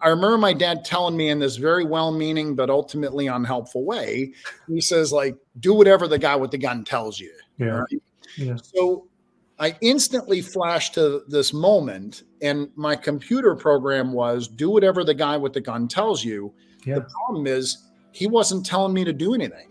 I 0.00 0.08
remember 0.08 0.38
my 0.38 0.52
dad 0.52 0.84
telling 0.84 1.16
me 1.16 1.28
in 1.28 1.40
this 1.40 1.56
very 1.56 1.84
well 1.84 2.12
meaning, 2.12 2.54
but 2.54 2.70
ultimately 2.70 3.26
unhelpful 3.26 3.84
way, 3.84 4.32
he 4.68 4.80
says, 4.80 5.12
like, 5.12 5.36
do 5.60 5.74
whatever 5.74 6.08
the 6.08 6.18
guy 6.18 6.36
with 6.36 6.52
the 6.52 6.58
gun 6.58 6.84
tells 6.84 7.18
you. 7.18 7.32
Yeah. 7.58 7.66
Right? 7.66 8.02
yeah. 8.36 8.56
So 8.56 9.08
I 9.58 9.76
instantly 9.80 10.40
flashed 10.40 10.94
to 10.94 11.22
this 11.28 11.52
moment, 11.52 12.24
and 12.42 12.68
my 12.74 12.96
computer 12.96 13.54
program 13.54 14.12
was 14.12 14.48
do 14.48 14.70
whatever 14.70 15.04
the 15.04 15.14
guy 15.14 15.36
with 15.36 15.52
the 15.52 15.60
gun 15.60 15.86
tells 15.88 16.24
you. 16.24 16.52
Yeah. 16.84 16.96
The 16.96 17.02
problem 17.02 17.46
is 17.46 17.90
he 18.12 18.26
wasn't 18.26 18.66
telling 18.66 18.92
me 18.92 19.04
to 19.04 19.12
do 19.12 19.34
anything. 19.34 19.68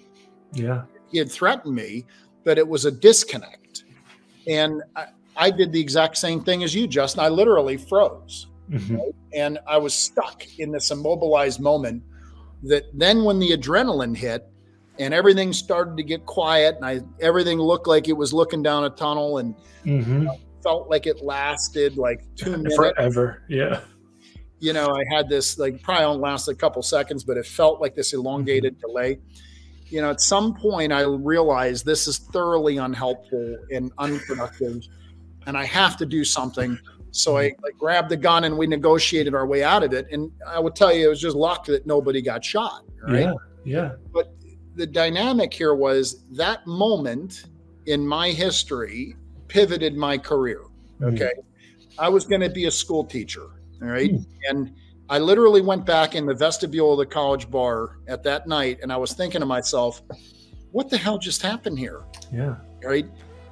Yeah 0.53 0.83
he 1.13 1.19
had 1.19 1.31
threatened 1.31 1.73
me, 1.73 2.05
but 2.43 2.57
it 2.57 2.67
was 2.67 2.83
a 2.83 2.91
disconnect. 2.91 3.85
And 4.47 4.81
I, 4.95 5.05
I 5.37 5.51
did 5.51 5.71
the 5.71 5.79
exact 5.79 6.17
same 6.17 6.43
thing 6.43 6.63
as 6.63 6.75
you, 6.75 6.87
Justin. 6.87 7.23
I 7.23 7.29
literally 7.29 7.77
froze. 7.77 8.47
Mm-hmm. 8.69 8.95
Right? 8.95 9.15
And 9.33 9.59
I 9.67 9.77
was 9.77 9.93
stuck 9.93 10.43
in 10.59 10.71
this 10.71 10.89
immobilized 10.91 11.61
moment 11.61 12.03
that 12.63 12.85
then 12.93 13.23
when 13.23 13.39
the 13.39 13.51
adrenaline 13.51 14.17
hit 14.17 14.49
and 14.99 15.13
everything 15.13 15.53
started 15.53 15.97
to 15.97 16.03
get 16.03 16.25
quiet 16.25 16.75
and 16.75 16.85
I 16.85 17.01
everything 17.19 17.59
looked 17.59 17.87
like 17.87 18.07
it 18.07 18.13
was 18.13 18.33
looking 18.33 18.61
down 18.63 18.83
a 18.85 18.89
tunnel 18.89 19.37
and 19.39 19.55
Mm-hmm. 19.85 20.27
felt 20.63 20.89
like 20.89 21.07
it 21.07 21.21
lasted 21.21 21.97
like 21.97 22.21
two 22.35 22.51
minutes. 22.57 22.75
Forever. 22.77 23.43
Yeah. 23.49 23.81
You 24.59 24.71
know, 24.71 24.87
I 24.95 25.03
had 25.13 25.27
this 25.27 25.57
like 25.59 25.81
probably 25.81 26.05
only 26.05 26.21
lasted 26.21 26.51
a 26.51 26.55
couple 26.55 26.81
seconds, 26.83 27.25
but 27.25 27.35
it 27.35 27.45
felt 27.45 27.81
like 27.81 27.95
this 27.95 28.13
elongated 28.13 28.79
delay. 28.79 29.19
You 29.87 30.01
know, 30.01 30.09
at 30.09 30.21
some 30.21 30.53
point 30.55 30.93
I 30.93 31.01
realized 31.01 31.85
this 31.85 32.07
is 32.07 32.17
thoroughly 32.17 32.77
unhelpful 32.77 33.57
and 33.71 33.91
unproductive, 33.97 34.81
and 35.47 35.57
I 35.57 35.65
have 35.65 35.97
to 35.97 36.05
do 36.05 36.23
something. 36.23 36.79
So 37.11 37.37
I 37.37 37.53
like 37.61 37.77
grabbed 37.77 38.07
the 38.09 38.17
gun 38.17 38.45
and 38.45 38.57
we 38.57 38.65
negotiated 38.65 39.35
our 39.35 39.45
way 39.45 39.63
out 39.65 39.83
of 39.83 39.91
it. 39.93 40.07
And 40.11 40.31
I 40.47 40.59
would 40.59 40.75
tell 40.75 40.93
you, 40.93 41.05
it 41.07 41.09
was 41.09 41.19
just 41.21 41.35
luck 41.35 41.65
that 41.65 41.85
nobody 41.85 42.21
got 42.21 42.43
shot. 42.43 42.85
Right. 43.05 43.19
Yeah. 43.19 43.33
Yeah. 43.65 43.91
But 44.13 44.33
the 44.75 44.87
dynamic 44.87 45.53
here 45.53 45.75
was 45.75 46.23
that 46.31 46.65
moment 46.65 47.45
in 47.85 48.05
my 48.05 48.29
history 48.31 49.15
pivoted 49.47 49.95
my 49.95 50.17
career. 50.17 50.61
Mm. 50.99 51.13
Okay. 51.13 51.31
I 51.99 52.09
was 52.09 52.25
going 52.25 52.41
to 52.41 52.49
be 52.49 52.65
a 52.65 52.71
school 52.71 53.03
teacher. 53.03 53.47
All 53.81 53.89
right. 53.89 54.11
Hmm. 54.11 54.23
And 54.49 54.75
I 55.09 55.19
literally 55.19 55.61
went 55.61 55.85
back 55.85 56.15
in 56.15 56.25
the 56.25 56.33
vestibule 56.33 56.93
of 56.93 56.97
the 56.97 57.05
college 57.05 57.51
bar 57.51 57.97
at 58.07 58.23
that 58.23 58.47
night 58.47 58.79
and 58.81 58.91
I 58.91 58.97
was 58.97 59.13
thinking 59.13 59.41
to 59.41 59.45
myself, 59.45 60.01
what 60.71 60.89
the 60.89 60.97
hell 60.97 61.17
just 61.17 61.41
happened 61.41 61.77
here? 61.77 62.03
Yeah. 62.31 62.55
Right. 62.83 63.05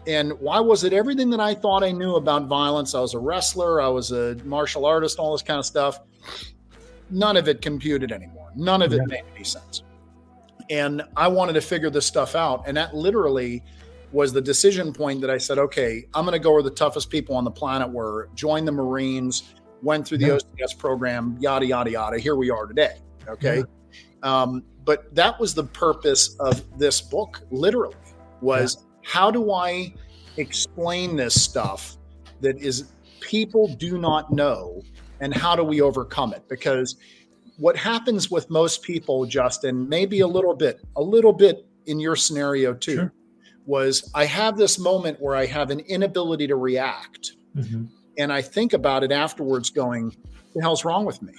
And 0.08 0.34
why 0.40 0.60
was 0.60 0.84
it 0.84 0.94
everything 0.94 1.30
that 1.30 1.40
I 1.40 1.54
thought 1.54 1.84
I 1.84 1.92
knew 1.92 2.16
about 2.16 2.48
violence? 2.48 2.96
I 2.96 3.02
was 3.02 3.14
a 3.14 3.20
wrestler, 3.20 3.80
I 3.80 3.90
was 3.90 4.12
a 4.12 4.36
martial 4.44 4.86
artist, 4.86 5.20
all 5.20 5.34
this 5.34 5.44
kind 5.44 5.60
of 5.60 5.66
stuff. 5.66 6.00
None 7.12 7.38
of 7.38 7.48
it 7.48 7.62
computed 7.62 8.12
anymore. 8.12 8.52
None 8.56 8.82
of 8.82 8.94
it 8.94 9.06
made 9.06 9.24
any 9.36 9.44
sense. 9.44 9.84
And 10.72 11.04
I 11.18 11.28
wanted 11.28 11.54
to 11.54 11.62
figure 11.62 11.90
this 11.90 12.06
stuff 12.06 12.34
out. 12.34 12.64
And 12.66 12.78
that 12.78 12.96
literally 12.96 13.62
was 14.14 14.32
the 14.34 14.42
decision 14.42 14.94
point 14.94 15.22
that 15.22 15.30
I 15.30 15.38
said, 15.38 15.60
okay, 15.60 16.06
I'm 16.14 16.26
going 16.26 16.34
to 16.34 16.40
go 16.40 16.54
where 16.54 16.64
the 16.64 16.72
toughest 16.72 17.10
people 17.10 17.36
on 17.36 17.44
the 17.44 17.52
planet 17.52 17.90
were, 17.90 18.30
join 18.36 18.66
the 18.66 18.72
Marines, 18.72 19.54
went 19.82 20.08
through 20.08 20.20
the 20.20 20.28
Yeah. 20.28 20.38
OCS 20.38 20.78
program, 20.78 21.38
yada, 21.40 21.66
yada, 21.66 21.92
yada. 21.92 22.18
Here 22.20 22.36
we 22.36 22.50
are 22.50 22.66
today. 22.66 22.96
Okay. 23.28 23.64
Um, 24.24 24.64
but 24.86 25.14
that 25.14 25.40
was 25.40 25.54
the 25.54 25.64
purpose 25.66 26.36
of 26.40 26.64
this 26.80 27.02
book, 27.02 27.42
literally, 27.52 27.96
was 28.42 28.86
how 29.04 29.30
do 29.30 29.52
I 29.52 29.94
explain 30.38 31.16
this 31.16 31.40
stuff 31.40 31.98
that 32.40 32.58
is 32.60 32.86
people 33.20 33.68
do 33.76 33.98
not 33.98 34.32
know 34.32 34.82
and 35.20 35.34
how 35.34 35.56
do 35.56 35.64
we 35.64 35.82
overcome 35.82 36.34
it? 36.34 36.48
Because 36.50 36.96
what 37.62 37.78
happens 37.78 38.32
with 38.32 38.50
most 38.50 38.82
people, 38.82 39.26
Justin, 39.26 39.88
maybe 39.88 40.22
a 40.22 40.28
little 40.28 40.56
bit, 40.56 40.82
a 40.96 41.02
little 41.02 41.32
bit 41.34 41.64
in 41.86 42.00
your 42.00 42.16
scenario 42.16 42.74
too, 42.74 42.96
Sure. 42.96 43.14
was 43.68 44.10
I 44.16 44.26
have 44.26 44.58
this 44.58 44.80
moment 44.80 45.22
where 45.22 45.36
I 45.36 45.46
have 45.46 45.70
an 45.70 45.80
inability 45.82 46.48
to 46.48 46.56
react. 46.56 47.34
Mhm. 47.56 47.88
And 48.18 48.34
I 48.34 48.42
think 48.42 48.74
about 48.74 49.04
it 49.04 49.12
afterwards 49.12 49.70
going, 49.70 50.16
the 50.56 50.62
hell's 50.62 50.84
wrong 50.84 51.06
with 51.06 51.22
me? 51.22 51.34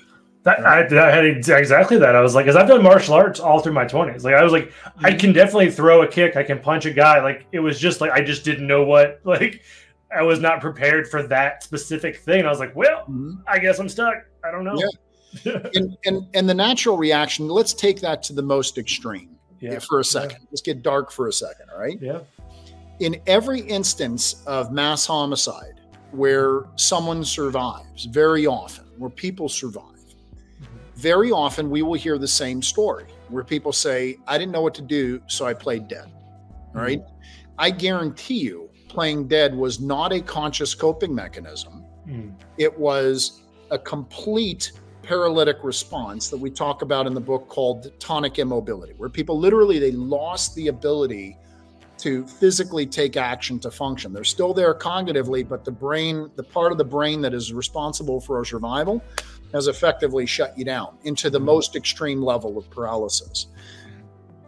That, 0.44 0.61
I, 0.66 0.80
I 0.80 1.11
had 1.11 1.24
exactly 1.24 1.98
that. 1.98 2.14
I 2.16 2.20
was 2.20 2.35
like, 2.37 2.44
because 2.46 2.56
I've 2.56 2.68
done 2.68 2.82
martial 2.82 3.14
arts 3.14 3.38
all 3.40 3.58
through 3.61 3.74
my 3.74 3.85
twenties. 3.85 4.24
Like, 4.24 4.35
I 4.35 4.42
was 4.44 4.52
like, 4.52 4.72
I 4.98 5.12
can 5.12 5.32
definitely 5.32 5.70
throw 5.70 6.02
a 6.02 6.06
kick. 6.08 6.37
I 6.37 6.42
can 6.44 6.58
punch 6.61 6.85
a 6.87 6.92
guy. 6.92 7.20
Like, 7.22 7.46
it 7.52 7.61
was 7.61 7.78
just 7.80 8.00
like 8.00 8.11
I 8.12 8.22
just 8.22 8.44
didn't 8.44 8.66
know 8.66 8.85
what. 8.85 9.20
Like, 9.24 9.62
I 10.16 10.22
was 10.22 10.40
not 10.40 10.61
prepared 10.61 11.08
for 11.08 11.22
that 11.28 11.62
specific 11.62 12.16
thing. 12.18 12.44
I 12.44 12.48
was 12.48 12.58
like, 12.61 12.74
well, 12.76 13.04
Mhm. 13.08 13.42
I 13.48 13.58
guess 13.58 13.78
I'm 13.78 13.88
stuck. 13.88 14.14
I 14.44 14.50
don't 14.50 14.64
know. 14.64 14.76
and, 15.75 15.97
and 16.05 16.27
and 16.35 16.49
the 16.49 16.55
natural 16.55 16.97
reaction 16.97 17.49
let's 17.49 17.73
take 17.75 18.01
that 18.01 18.23
to 18.23 18.33
the 18.33 18.42
most 18.42 18.79
extreme 18.79 19.37
yeah. 19.61 19.79
for 19.79 20.01
a 20.01 20.05
second 20.05 20.38
let's 20.51 20.61
get 20.62 20.83
dark 20.83 21.11
for 21.11 21.29
a 21.29 21.33
second 21.33 21.71
all 21.73 21.81
right 21.81 21.99
Yeah. 22.01 22.21
in 23.01 23.21
every 23.27 23.61
instance 23.61 24.42
of 24.47 24.73
mass 24.73 25.07
homicide 25.07 25.81
where 26.11 26.64
someone 26.77 27.25
survives 27.25 28.05
very 28.05 28.47
often 28.47 28.85
where 28.99 29.11
people 29.11 29.49
survive 29.49 29.87
very 30.97 31.33
often 31.33 31.71
we 31.71 31.83
will 31.83 31.95
hear 31.95 32.18
the 32.18 32.29
same 32.29 32.61
story 32.62 33.07
where 33.29 33.42
people 33.45 33.73
say 33.73 34.16
i 34.27 34.37
didn't 34.37 34.53
know 34.53 34.61
what 34.62 34.75
to 34.75 34.83
do 34.83 35.21
so 35.27 35.47
i 35.47 35.55
played 35.55 35.88
dead 35.88 36.11
all 36.75 36.83
right 36.83 37.03
i 37.59 37.71
guarantee 37.71 38.40
you 38.40 38.68
playing 38.88 39.27
dead 39.27 39.55
was 39.55 39.81
not 39.81 40.12
a 40.12 40.21
conscious 40.21 40.75
coping 40.75 41.14
mechanism 41.14 41.79
Mm. 42.09 42.35
it 42.59 42.77
was 42.77 43.42
a 43.71 43.79
complete 43.79 44.73
paralytic 45.12 45.62
response 45.62 46.31
that 46.31 46.38
we 46.38 46.48
talk 46.48 46.81
about 46.81 47.07
in 47.07 47.12
the 47.12 47.20
book 47.20 47.46
called 47.46 47.92
tonic 48.01 48.38
immobility 48.38 48.94
where 48.96 49.11
people 49.11 49.38
literally 49.38 49.79
they 49.79 49.90
lost 49.90 50.55
the 50.55 50.68
ability 50.68 51.37
to 51.98 52.27
physically 52.27 52.87
take 52.87 53.18
action 53.18 53.59
to 53.59 53.70
function. 53.70 54.14
They're 54.14 54.25
still 54.25 54.55
there 54.55 54.72
cognitively 54.72 55.46
but 55.46 55.66
the 55.66 55.70
brain 55.70 56.31
the 56.37 56.42
part 56.42 56.72
of 56.72 56.79
the 56.79 56.87
brain 56.87 57.20
that 57.20 57.35
is 57.35 57.53
responsible 57.53 58.22
for 58.22 58.38
our 58.38 58.44
survival 58.46 59.05
has 59.53 59.66
effectively 59.66 60.25
shut 60.25 60.57
you 60.57 60.64
down 60.64 60.96
into 61.05 61.29
the 61.29 61.38
hmm. 61.38 61.44
most 61.44 61.77
extreme 61.77 62.22
level 62.22 62.57
of 62.57 62.70
paralysis. 62.70 63.48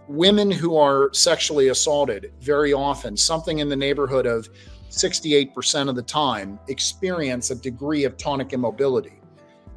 Women 0.09 0.50
who 0.50 0.79
are 0.79 1.12
sexually 1.12 1.68
assaulted 1.68 2.33
very 2.40 2.72
often 2.72 3.18
something 3.18 3.59
in 3.59 3.68
the 3.68 3.77
neighborhood 3.77 4.24
of 4.24 4.48
68% 4.88 5.90
of 5.90 5.94
the 5.94 6.03
time 6.03 6.59
experience 6.68 7.50
a 7.50 7.55
degree 7.55 8.05
of 8.05 8.16
tonic 8.16 8.55
immobility. 8.55 9.20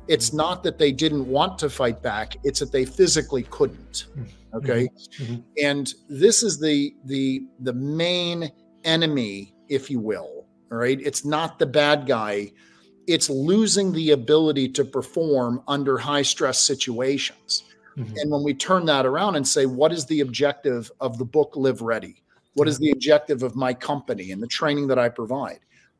It's 0.07 0.33
not 0.33 0.63
that 0.63 0.77
they 0.77 0.91
didn't 0.91 1.27
want 1.27 1.59
to 1.59 1.69
fight 1.69 2.01
back, 2.01 2.37
it's 2.43 2.59
that 2.59 2.71
they 2.71 2.85
physically 2.85 3.43
couldn't. 3.43 4.05
Okay? 4.53 4.89
Mhm. 5.19 5.43
And 5.61 5.93
this 6.09 6.43
is 6.43 6.59
the 6.59 6.95
the 7.05 7.43
the 7.59 7.73
main 7.73 8.51
enemy, 8.83 9.53
if 9.67 9.91
you 9.91 9.99
will. 9.99 10.45
All 10.71 10.77
right? 10.77 10.99
It's 11.01 11.25
not 11.25 11.59
the 11.59 11.65
bad 11.65 12.07
guy. 12.07 12.51
It's 13.07 13.29
losing 13.29 13.91
the 13.91 14.11
ability 14.11 14.69
to 14.69 14.83
perform 14.85 15.61
under 15.67 15.97
high 15.97 16.23
stress 16.23 16.59
situations. 16.59 17.63
Mhm. 17.97 18.21
And 18.21 18.31
when 18.31 18.43
we 18.43 18.53
turn 18.53 18.85
that 18.85 19.05
around 19.05 19.35
and 19.35 19.47
say, 19.47 19.65
what 19.65 19.91
is 19.91 20.05
the 20.05 20.21
objective 20.21 20.91
of 20.99 21.17
the 21.17 21.25
book 21.25 21.55
Live 21.55 21.81
Ready? 21.81 22.23
What 22.53 22.67
is 22.67 22.79
the 22.79 22.91
objective 22.91 23.43
of 23.43 23.55
my 23.55 23.73
company 23.73 24.31
and 24.31 24.41
the 24.41 24.47
training 24.47 24.87
that 24.87 24.97
I 24.97 25.09
provide? 25.09 25.59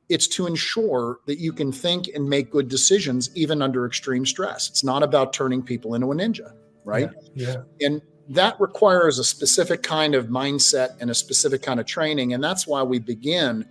It's 0.10 0.28
to 0.30 0.48
ensure 0.48 1.20
that 1.26 1.38
you 1.38 1.52
can 1.52 1.72
think 1.72 2.08
and 2.16 2.30
make 2.30 2.50
good 2.50 2.70
decisions 2.70 3.30
even 3.36 3.62
under 3.62 3.86
extreme 3.86 4.26
stress. 4.26 4.70
It's 4.70 4.84
not 4.84 5.04
about 5.04 5.34
turning 5.34 5.62
people 5.62 5.96
into 5.96 6.12
a 6.12 6.16
ninja, 6.16 6.54
right? 6.86 7.10
Yeah. 7.36 7.64
And 7.82 8.02
that 8.30 8.60
requires 8.60 9.20
a 9.20 9.24
specific 9.24 9.84
kind 9.84 10.16
of 10.16 10.28
mindset 10.28 10.98
and 11.02 11.10
a 11.10 11.14
specific 11.14 11.62
kind 11.62 11.80
of 11.80 11.86
training. 11.86 12.34
And 12.34 12.44
that's 12.44 12.66
why 12.66 12.84
we 12.84 13.00
begin 13.00 13.66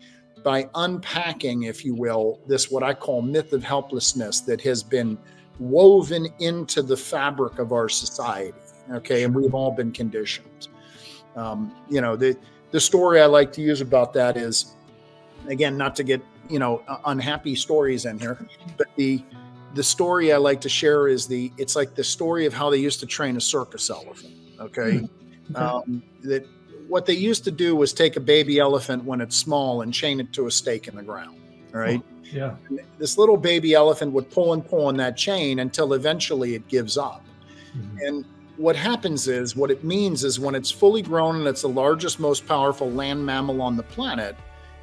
by 0.45 0.69
unpacking, 0.75 1.65
if 1.65 1.85
you 1.85 1.95
will, 1.95 2.41
this 2.47 2.71
what 2.71 2.83
I 2.83 2.93
call 2.93 3.23
myth 3.23 3.53
of 3.53 3.65
helplessness 3.65 4.41
that 4.43 4.61
has 4.61 4.83
been 4.83 5.19
woven 5.59 6.29
into 6.39 6.83
the 6.83 6.97
fabric 6.97 7.59
of 7.59 7.73
our 7.73 7.89
society. 7.89 8.59
Okay. 8.93 9.25
And 9.25 9.35
we've 9.35 9.55
all 9.55 9.73
been 9.73 9.91
conditioned. 9.91 10.69
Um, 11.35 11.75
you 11.89 12.03
know, 12.03 12.15
the, 12.15 12.37
the 12.73 12.81
story 12.81 13.23
I 13.23 13.27
like 13.27 13.53
to 13.55 13.63
use 13.63 13.81
about 13.81 14.13
that 14.13 14.37
is, 14.37 14.75
again, 15.49 15.77
not 15.77 15.97
to 15.97 16.05
get, 16.05 16.23
you 16.49 16.59
know, 16.59 16.83
unhappy 17.05 17.55
stories 17.55 18.05
in 18.05 18.19
here, 18.19 18.39
but 18.77 18.87
the, 18.97 19.23
the 19.75 19.83
story 19.83 20.33
I 20.33 20.37
like 20.37 20.61
to 20.63 20.69
share 20.69 21.09
is 21.09 21.27
the, 21.27 21.53
it's 21.59 21.77
like 21.77 21.95
the 21.95 22.05
story 22.05 22.47
of 22.47 22.53
how 22.55 22.71
they 22.71 22.79
used 22.79 23.01
to 23.01 23.07
train 23.07 23.37
a 23.37 23.41
circus 23.41 23.91
elephant. 23.91 24.35
Okay. 24.61 24.81
Okay. 24.83 25.09
Um, 25.55 26.03
that 26.25 26.45
what 26.89 27.07
they 27.07 27.13
used 27.13 27.45
to 27.45 27.53
do 27.53 27.77
was 27.77 27.93
take 27.93 28.17
a 28.17 28.21
baby 28.21 28.59
elephant 28.59 29.05
when 29.05 29.21
it's 29.21 29.37
small 29.37 29.83
and 29.83 29.95
chain 29.95 30.19
it 30.19 30.33
to 30.33 30.47
a 30.49 30.51
stake 30.51 30.89
in 30.89 30.97
the 30.97 31.05
ground. 31.05 31.39
All 31.73 31.79
right. 31.79 32.03
yeah. 32.25 32.57
This 32.99 33.17
little 33.17 33.37
baby 33.37 33.73
elephant 33.75 34.11
would 34.11 34.29
pull 34.29 34.55
and 34.55 34.67
pull 34.67 34.87
on 34.87 34.97
that 34.97 35.17
chain 35.17 35.61
until 35.61 35.93
eventually 35.93 36.57
it 36.57 36.67
gives 36.67 36.99
up. 36.99 37.25
Mhm. 37.77 38.09
And 38.09 38.25
what 38.57 38.75
happens 38.75 39.29
is, 39.29 39.55
what 39.55 39.71
it 39.71 39.85
means 39.85 40.25
is 40.25 40.41
when 40.41 40.57
it's 40.57 40.71
fully 40.73 41.03
grown 41.03 41.37
and 41.37 41.47
it's 41.47 41.63
the 41.63 41.69
largest, 41.69 42.19
most 42.19 42.45
powerful 42.49 42.91
land 42.91 43.25
mammal 43.25 43.63
on 43.63 43.77
the 43.77 43.83
planet, 43.85 44.35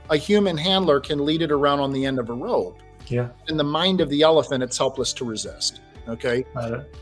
a 0.10 0.18
human 0.18 0.58
handler 0.58 1.00
can 1.00 1.26
lead 1.26 1.42
it 1.42 1.52
around 1.52 1.80
on 1.80 1.92
the 1.92 2.06
end 2.06 2.20
of 2.20 2.30
a 2.30 2.34
rope. 2.34 2.80
Yeah. 3.08 3.30
In 3.48 3.58
the 3.58 3.64
mind 3.64 4.02
of 4.02 4.10
the 4.10 4.22
elephant, 4.22 4.64
it's 4.64 4.78
helpless 4.78 5.14
to 5.14 5.26
resist. 5.26 5.82
Okay. 6.08 6.46
Got 6.54 6.72
it. 6.74 6.96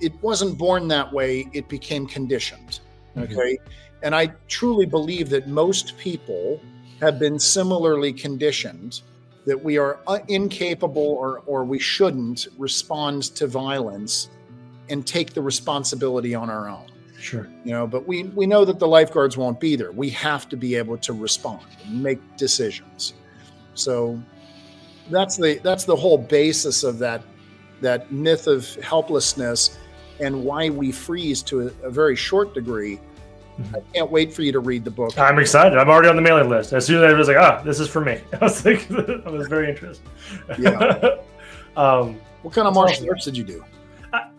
It 0.00 0.22
wasn't 0.22 0.58
born 0.58 0.88
that 0.88 1.12
way, 1.12 1.48
it 1.52 1.68
became 1.68 2.06
conditioned. 2.06 2.80
Mhm. 3.16 3.24
Okay. 3.24 3.58
And 4.02 4.14
I 4.14 4.26
truly 4.48 4.86
believe 4.86 5.30
that 5.30 5.48
most 5.48 5.96
people 5.96 6.60
have 7.00 7.18
been 7.18 7.38
similarly 7.38 8.12
conditioned 8.12 9.00
that 9.46 9.62
we 9.62 9.78
are 9.78 10.00
uh, 10.06 10.18
incapable 10.28 11.02
or, 11.02 11.42
or 11.46 11.64
we 11.64 11.78
shouldn't 11.78 12.48
respond 12.58 13.22
to 13.22 13.46
violence 13.46 14.30
and 14.88 15.06
take 15.06 15.32
the 15.34 15.42
responsibility 15.42 16.34
on 16.34 16.50
our 16.50 16.68
own 16.68 16.86
Sure. 17.24 17.48
you 17.64 17.72
know 17.72 17.86
but 17.86 18.06
we 18.06 18.24
we 18.40 18.44
know 18.46 18.64
that 18.66 18.78
the 18.78 18.86
lifeguards 18.86 19.36
won't 19.36 19.58
be 19.58 19.76
there 19.76 19.92
we 19.92 20.10
have 20.10 20.46
to 20.50 20.56
be 20.56 20.74
able 20.74 20.98
to 20.98 21.12
respond 21.14 21.64
and 21.86 22.02
make 22.02 22.18
decisions 22.36 23.14
so 23.74 24.20
that's 25.10 25.36
the 25.36 25.58
that's 25.62 25.84
the 25.84 25.96
whole 25.96 26.18
basis 26.18 26.84
of 26.84 26.98
that 26.98 27.22
that 27.80 28.10
myth 28.12 28.46
of 28.46 28.74
helplessness 28.76 29.78
and 30.20 30.44
why 30.44 30.70
we 30.70 30.92
freeze 30.92 31.42
to 31.42 31.62
a, 31.68 31.86
a 31.86 31.90
very 31.90 32.14
short 32.16 32.54
degree. 32.54 33.00
Mhm. 33.60 33.76
I 33.76 33.80
can't 33.92 34.10
wait 34.10 34.32
for 34.32 34.42
you 34.42 34.52
to 34.52 34.60
read 34.60 34.84
the 34.84 34.90
book. 34.90 35.18
I'm 35.18 35.38
excited. 35.38 35.76
I'm 35.76 35.88
already 35.90 36.08
on 36.08 36.16
the 36.16 36.22
mailing 36.22 36.48
list. 36.48 36.72
As 36.72 36.86
soon 36.86 37.02
as 37.02 37.12
I 37.12 37.16
was 37.16 37.28
like, 37.28 37.36
ah, 37.36 37.60
this 37.62 37.80
is 37.80 37.88
for 37.88 38.00
me. 38.00 38.20
I 38.40 38.44
was 38.44 38.64
like, 38.64 38.88
I 39.26 39.28
was 39.30 39.48
very 39.48 39.68
interested. 39.70 40.06
Yeah. 40.58 41.16
um, 41.76 42.18
What 42.42 42.54
kind 42.54 42.66
of 42.68 42.74
martial 42.74 42.96
awesome. 42.96 43.08
arts 43.10 43.24
did 43.24 43.36
you 43.36 43.44
do? 43.44 43.64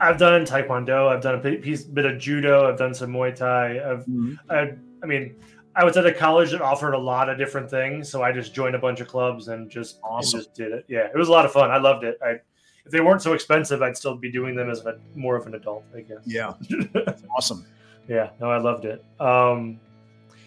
I've 0.06 0.18
done 0.18 0.46
Taekwondo. 0.46 1.08
I've 1.10 1.22
done 1.22 1.36
a 1.36 1.38
bit- 1.40 1.62
piece, 1.62 1.84
bit 1.84 2.06
of 2.06 2.20
judo. 2.20 2.68
I've 2.70 2.78
done 2.78 2.94
some 2.94 3.12
Muay 3.12 3.36
Thai. 3.36 3.80
I've, 3.92 4.06
I, 4.50 4.74
I 5.04 5.06
mean, 5.06 5.36
I 5.76 5.84
was 5.84 5.98
at 5.98 6.06
a 6.06 6.14
college 6.14 6.52
that 6.52 6.62
offered 6.62 6.94
a 6.94 6.98
lot 6.98 7.28
of 7.30 7.38
different 7.38 7.70
things, 7.70 8.10
so 8.10 8.22
I 8.24 8.32
just 8.32 8.54
joined 8.54 8.76
a 8.76 8.80
bunch 8.80 9.02
of 9.02 9.08
clubs 9.08 9.48
and 9.50 9.70
just 9.70 10.00
Awesome. 10.04 10.40
just 10.40 10.54
did 10.54 10.72
it. 10.72 10.86
Yeah, 10.88 11.08
it 11.14 11.16
was 11.16 11.28
a 11.28 11.32
lot 11.32 11.46
of 11.46 11.52
fun. 11.52 11.72
I 11.72 11.78
loved 11.78 12.04
it. 12.04 12.18
I, 12.24 12.40
if 12.86 12.92
they 12.92 13.02
weren't 13.02 13.22
so 13.22 13.34
expensive, 13.34 13.82
I'd 13.82 13.98
still 13.98 14.16
be 14.16 14.32
doing 14.32 14.56
them 14.56 14.70
as 14.70 14.86
a, 14.86 15.00
more 15.16 15.36
of 15.36 15.48
an 15.48 15.56
adult, 15.56 15.84
I 15.96 16.02
guess. 16.02 16.20
Yeah, 16.26 16.54
awesome. 17.36 17.66
Yeah, 18.08 18.30
no, 18.40 18.52
I 18.52 18.58
loved 18.60 18.86
it. 18.86 19.04
Um, 19.20 19.80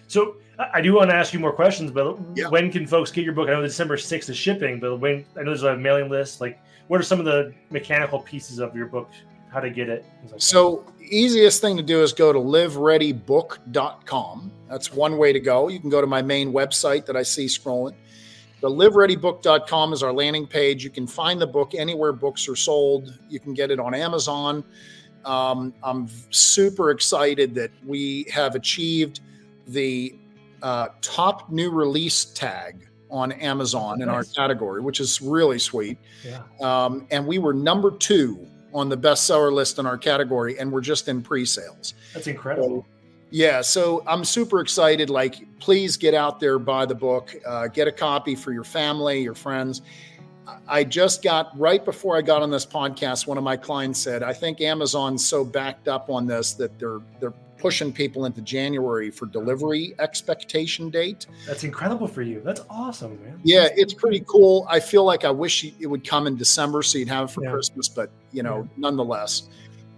so 0.07 0.37
I, 0.59 0.81
do 0.81 0.94
want 0.94 1.11
to 1.11 1.16
ask 1.16 1.33
you 1.35 1.40
more 1.40 1.53
questions, 1.53 1.90
but 1.90 2.16
Yeah. 2.37 2.49
when 2.49 2.71
can 2.71 2.87
folks 2.87 3.11
get 3.11 3.25
your 3.25 3.35
book? 3.35 3.49
I 3.49 3.53
know 3.53 3.62
December 3.62 3.97
6th 3.97 4.31
is 4.31 4.37
shipping, 4.37 4.79
but 4.81 4.97
when 4.99 5.25
I 5.37 5.40
know 5.40 5.47
there's 5.47 5.64
a 5.64 5.77
mailing 5.77 6.09
list. 6.09 6.40
Like, 6.40 6.61
what 6.87 7.01
are 7.01 7.05
some 7.05 7.18
of 7.18 7.27
the 7.27 7.53
mechanical 7.71 8.21
pieces 8.21 8.61
of 8.61 8.75
your 8.77 8.87
book? 8.87 9.11
How 9.51 9.61
to 9.61 9.71
get 9.71 9.89
it? 9.89 10.05
like 10.23 10.31
that. 10.33 10.43
So 10.43 10.85
easiest 11.01 11.61
thing 11.61 11.77
to 11.77 11.83
do 11.83 12.03
is 12.03 12.13
go 12.13 12.33
to 12.33 12.39
livereadybook.com. 12.39 14.53
That's 14.69 14.93
one 14.93 15.17
way 15.19 15.33
to 15.33 15.41
go. 15.41 15.69
You 15.69 15.81
can 15.81 15.91
go 15.91 16.01
to 16.01 16.07
my 16.07 16.23
main 16.23 16.53
website 16.53 17.07
that 17.07 17.17
I 17.17 17.23
see 17.23 17.47
scrolling. 17.47 17.95
The 18.61 18.69
livereadybook.com 18.69 19.93
is 19.93 20.03
our 20.03 20.13
landing 20.13 20.47
page. 20.47 20.85
You 20.85 20.91
can 20.91 21.07
find 21.07 21.41
the 21.41 21.47
book 21.47 21.75
anywhere 21.75 22.13
books 22.13 22.49
are 22.49 22.57
sold. 22.57 23.19
You 23.29 23.41
can 23.41 23.55
get 23.55 23.71
it 23.71 23.79
on 23.79 23.95
Amazon. 23.95 24.65
Um, 25.25 25.75
I'm 25.83 26.09
super 26.31 26.91
excited 26.91 27.55
that 27.55 27.71
we 27.87 28.27
have 28.33 28.55
achieved 28.55 29.21
the 29.67 30.15
uh, 30.63 30.89
top 31.03 31.51
new 31.51 31.71
release 31.71 32.25
tag 32.25 32.89
on 33.11 33.33
Amazon 33.33 34.03
in 34.03 34.09
our 34.09 34.25
category, 34.25 34.81
which 34.83 35.01
is 35.01 35.21
really 35.23 35.59
sweet. 35.59 35.99
yeah, 36.25 36.43
Um, 36.61 37.07
and 37.11 37.27
we 37.27 37.39
were 37.39 37.55
number 37.55 37.91
two 37.91 38.47
on 38.79 38.88
the 38.88 38.97
bestseller 38.97 39.53
list 39.53 39.79
in 39.79 39.87
our 39.87 39.99
category, 39.99 40.59
and 40.59 40.71
we're 40.71 40.81
just 40.81 41.09
in 41.09 41.23
pre-sales. 41.23 41.95
that's 42.14 42.27
incredible. 42.27 42.87
Yeah, 43.31 43.61
so 43.61 44.03
I'm 44.07 44.25
super 44.25 44.61
excited. 44.61 45.11
Like, 45.11 45.45
please 45.61 45.99
get 45.99 46.14
out 46.14 46.41
there, 46.41 46.59
buy 46.59 46.87
the 46.87 46.95
book, 46.95 47.35
uh, 47.47 47.69
get 47.69 47.87
a 47.87 47.93
copy 47.93 48.35
for 48.35 48.53
your 48.53 48.64
family, 48.64 49.21
your 49.21 49.35
friends. 49.35 49.83
I 50.67 50.83
just 50.83 51.23
got 51.23 51.59
right 51.59 51.85
before 51.85 52.17
I 52.17 52.23
got 52.23 52.41
on 52.41 52.51
this 52.51 52.64
podcast. 52.64 53.27
One 53.27 53.37
of 53.37 53.45
my 53.45 53.57
clients 53.57 53.99
said, 53.99 54.23
"I 54.23 54.33
think 54.33 54.62
Amazon's 54.62 55.27
so 55.27 55.45
backed 55.45 55.88
up 55.88 56.09
on 56.09 56.27
this 56.27 56.55
that 56.55 56.79
they're 56.79 57.01
they're 57.21 57.35
pushing 57.59 57.92
people 57.92 58.25
into 58.25 58.40
January 58.40 59.11
for 59.11 59.27
delivery 59.27 59.94
expectation 59.99 60.90
date." 60.90 61.27
That's 61.47 61.64
incredible 61.64 62.07
for 62.09 62.23
you. 62.23 62.40
That's 62.44 62.62
awesome, 62.71 63.18
man. 63.23 63.40
Yeah, 63.44 63.68
it's 63.77 63.94
pretty 63.94 64.25
cool. 64.27 64.66
I 64.68 64.81
feel 64.81 65.05
like 65.05 65.25
I 65.25 65.31
wish 65.31 65.64
it 65.64 65.87
would 65.87 66.07
come 66.07 66.27
in 66.27 66.37
December 66.37 66.83
so 66.83 66.99
you'd 66.99 67.09
have 67.09 67.29
it 67.29 67.33
for 67.33 67.42
Yeah. 67.44 67.53
Christmas, 67.53 67.88
but 67.88 68.11
you 68.33 68.42
know, 68.42 68.68
nonetheless. 68.77 69.49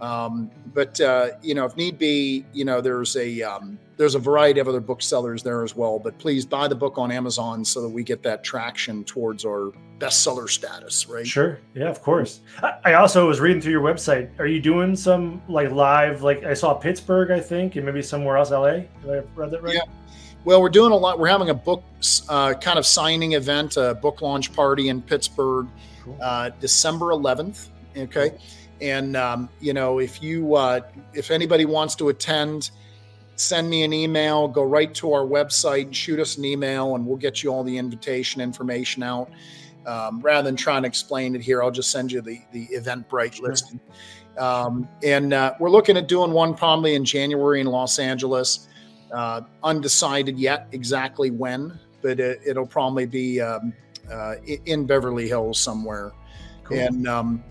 Um, 0.01 0.51
but 0.73 1.01
uh, 1.01 1.31
you 1.43 1.55
know, 1.55 1.65
if 1.65 1.77
need 1.77 1.99
be, 1.99 2.45
you 2.53 2.65
know, 2.65 2.81
there's 2.81 3.17
a 3.17 3.43
um, 3.43 3.79
there's 3.97 4.15
a 4.15 4.19
variety 4.19 4.61
of 4.61 4.69
other 4.69 4.81
booksellers 4.81 5.43
there 5.43 5.63
as 5.63 5.77
well. 5.77 5.99
But 5.99 6.19
please 6.19 6.47
buy 6.47 6.69
the 6.69 6.75
book 6.75 6.97
on 6.97 7.13
Amazon 7.13 7.65
so 7.65 7.83
that 7.83 7.89
we 7.89 8.03
get 8.03 8.23
that 8.23 8.43
traction 8.43 9.05
towards 9.05 9.45
our 9.45 9.73
bestseller 9.99 10.49
status, 10.49 11.07
right? 11.07 11.27
Sure. 11.27 11.59
Yeah, 11.75 11.89
of 11.91 12.01
course. 12.01 12.41
I, 12.85 12.95
also 12.95 13.29
was 13.29 13.41
reading 13.41 13.61
through 13.61 13.73
your 13.73 13.83
website. 13.83 14.31
Are 14.39 14.47
you 14.47 14.59
doing 14.61 14.97
some 14.97 15.43
like 15.49 15.71
live? 15.71 16.23
Like 16.23 16.45
I 16.45 16.55
saw 16.55 16.73
Pittsburgh, 16.73 17.31
I 17.31 17.41
think, 17.41 17.77
and 17.77 17.85
maybe 17.85 18.01
somewhere 18.01 18.39
else, 18.39 18.51
LA. 18.51 18.71
Did 18.71 18.87
I 19.07 19.23
read 19.35 19.51
that 19.51 19.63
right? 19.63 19.75
Yeah. 19.75 19.83
Well, 20.47 20.63
we're 20.63 20.71
doing 20.71 20.93
a 20.93 20.97
lot. 20.97 21.19
We're 21.19 21.29
having 21.29 21.51
a 21.51 21.55
book 21.55 21.85
uh, 22.31 22.55
kind 22.55 22.79
of 22.79 22.87
signing 22.87 23.33
event, 23.33 23.77
a 23.77 23.95
book 23.95 24.23
launch 24.23 24.55
party 24.55 24.89
in 24.89 25.03
Pittsburgh, 25.03 25.67
Cool. 26.03 26.17
uh, 26.23 26.49
December 26.61 27.07
11th. 27.09 27.69
Okay, 27.95 28.39
and 28.81 29.17
um, 29.17 29.49
you 29.61 29.73
know 29.73 29.99
if 29.99 30.23
you 30.23 30.55
uh, 30.55 30.81
if 31.15 31.31
anybody 31.31 31.65
wants 31.65 31.95
to 31.97 32.09
attend, 32.09 32.71
send 33.37 33.69
me 33.69 33.83
an 33.83 33.93
email. 33.93 34.49
Go 34.49 34.63
right 34.63 34.93
to 34.95 35.13
our 35.13 35.25
website, 35.25 35.83
and 35.83 35.97
shoot 35.97 36.21
us 36.21 36.37
an 36.39 36.45
email, 36.45 36.95
and 36.95 37.07
we'll 37.07 37.17
get 37.17 37.43
you 37.43 37.51
all 37.53 37.65
the 37.65 37.77
invitation 37.77 38.41
information 38.41 39.03
out. 39.03 39.31
Um, 39.87 40.21
rather 40.21 40.47
than 40.47 40.57
trying 40.57 40.83
to 40.83 40.89
explain 40.89 41.35
it 41.35 41.41
here, 41.41 41.63
I'll 41.63 41.71
just 41.71 41.91
send 41.91 42.13
you 42.13 42.21
the 42.21 42.41
the 42.53 42.69
Eventbrite 42.69 43.35
Sure. 43.35 43.49
list. 43.49 43.75
Um, 44.39 44.89
and 45.03 45.33
uh, 45.33 45.55
we're 45.59 45.71
looking 45.71 45.97
at 45.97 46.09
doing 46.09 46.33
one 46.33 46.55
probably 46.55 46.95
in 46.95 47.05
January 47.05 47.61
in 47.61 47.67
Los 47.67 47.99
Angeles. 47.99 48.69
Uh, 49.13 49.41
undecided 49.65 50.39
yet 50.39 50.69
exactly 50.71 51.33
when, 51.33 51.77
but 52.01 52.21
it, 52.21 52.41
it'll 52.47 52.67
probably 52.67 53.07
be 53.07 53.41
um, 53.41 53.73
uh, 54.11 54.37
in 54.67 54.87
Beverly 54.87 55.27
Hills 55.27 55.59
somewhere. 55.59 56.13
Cool. 56.63 56.79
And 56.79 57.09
um, 57.09 57.45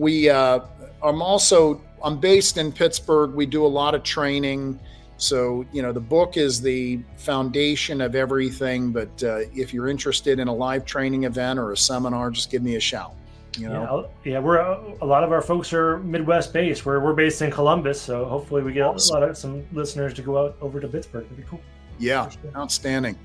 we, 0.00 0.30
uh, 0.30 0.60
I'm 1.02 1.20
also, 1.20 1.80
I'm 2.02 2.18
based 2.18 2.56
in 2.56 2.72
Pittsburgh. 2.72 3.32
We 3.34 3.44
do 3.44 3.64
a 3.64 3.68
lot 3.68 3.94
of 3.94 4.02
training. 4.02 4.80
So, 5.18 5.66
you 5.72 5.82
know, 5.82 5.92
the 5.92 6.00
book 6.00 6.38
is 6.38 6.62
the 6.62 7.00
foundation 7.18 8.00
of 8.00 8.14
everything. 8.14 8.92
But 8.92 9.22
uh, 9.22 9.40
if 9.54 9.74
you're 9.74 9.88
interested 9.88 10.38
in 10.38 10.48
a 10.48 10.54
live 10.54 10.86
training 10.86 11.24
event 11.24 11.58
or 11.58 11.72
a 11.72 11.76
seminar, 11.76 12.30
just 12.30 12.50
give 12.50 12.62
me 12.62 12.76
a 12.76 12.80
shout. 12.80 13.12
You 13.58 13.68
know, 13.68 14.08
Yeah, 14.24 14.32
yeah, 14.32 14.38
we're 14.38 14.58
a 14.58 15.04
lot 15.04 15.24
of 15.24 15.32
our 15.32 15.42
folks 15.42 15.72
are 15.72 15.98
Midwest 15.98 16.52
based. 16.52 16.86
We're 16.86 17.00
we're 17.00 17.14
based 17.14 17.42
in 17.42 17.50
Columbus, 17.50 18.00
so 18.00 18.24
hopefully 18.24 18.62
we 18.62 18.72
get 18.72 18.84
Awesome. 18.84 19.16
a 19.16 19.20
lot 19.20 19.28
of 19.28 19.36
some 19.36 19.66
listeners 19.72 20.14
to 20.14 20.22
go 20.22 20.38
out 20.38 20.56
over 20.60 20.78
to 20.80 20.86
Pittsburgh. 20.86 21.24
That'd 21.24 21.36
be 21.36 21.42
cool. 21.42 21.60
yeah, 21.98 22.28
sure. 22.28 22.40
outstanding. 22.56 23.18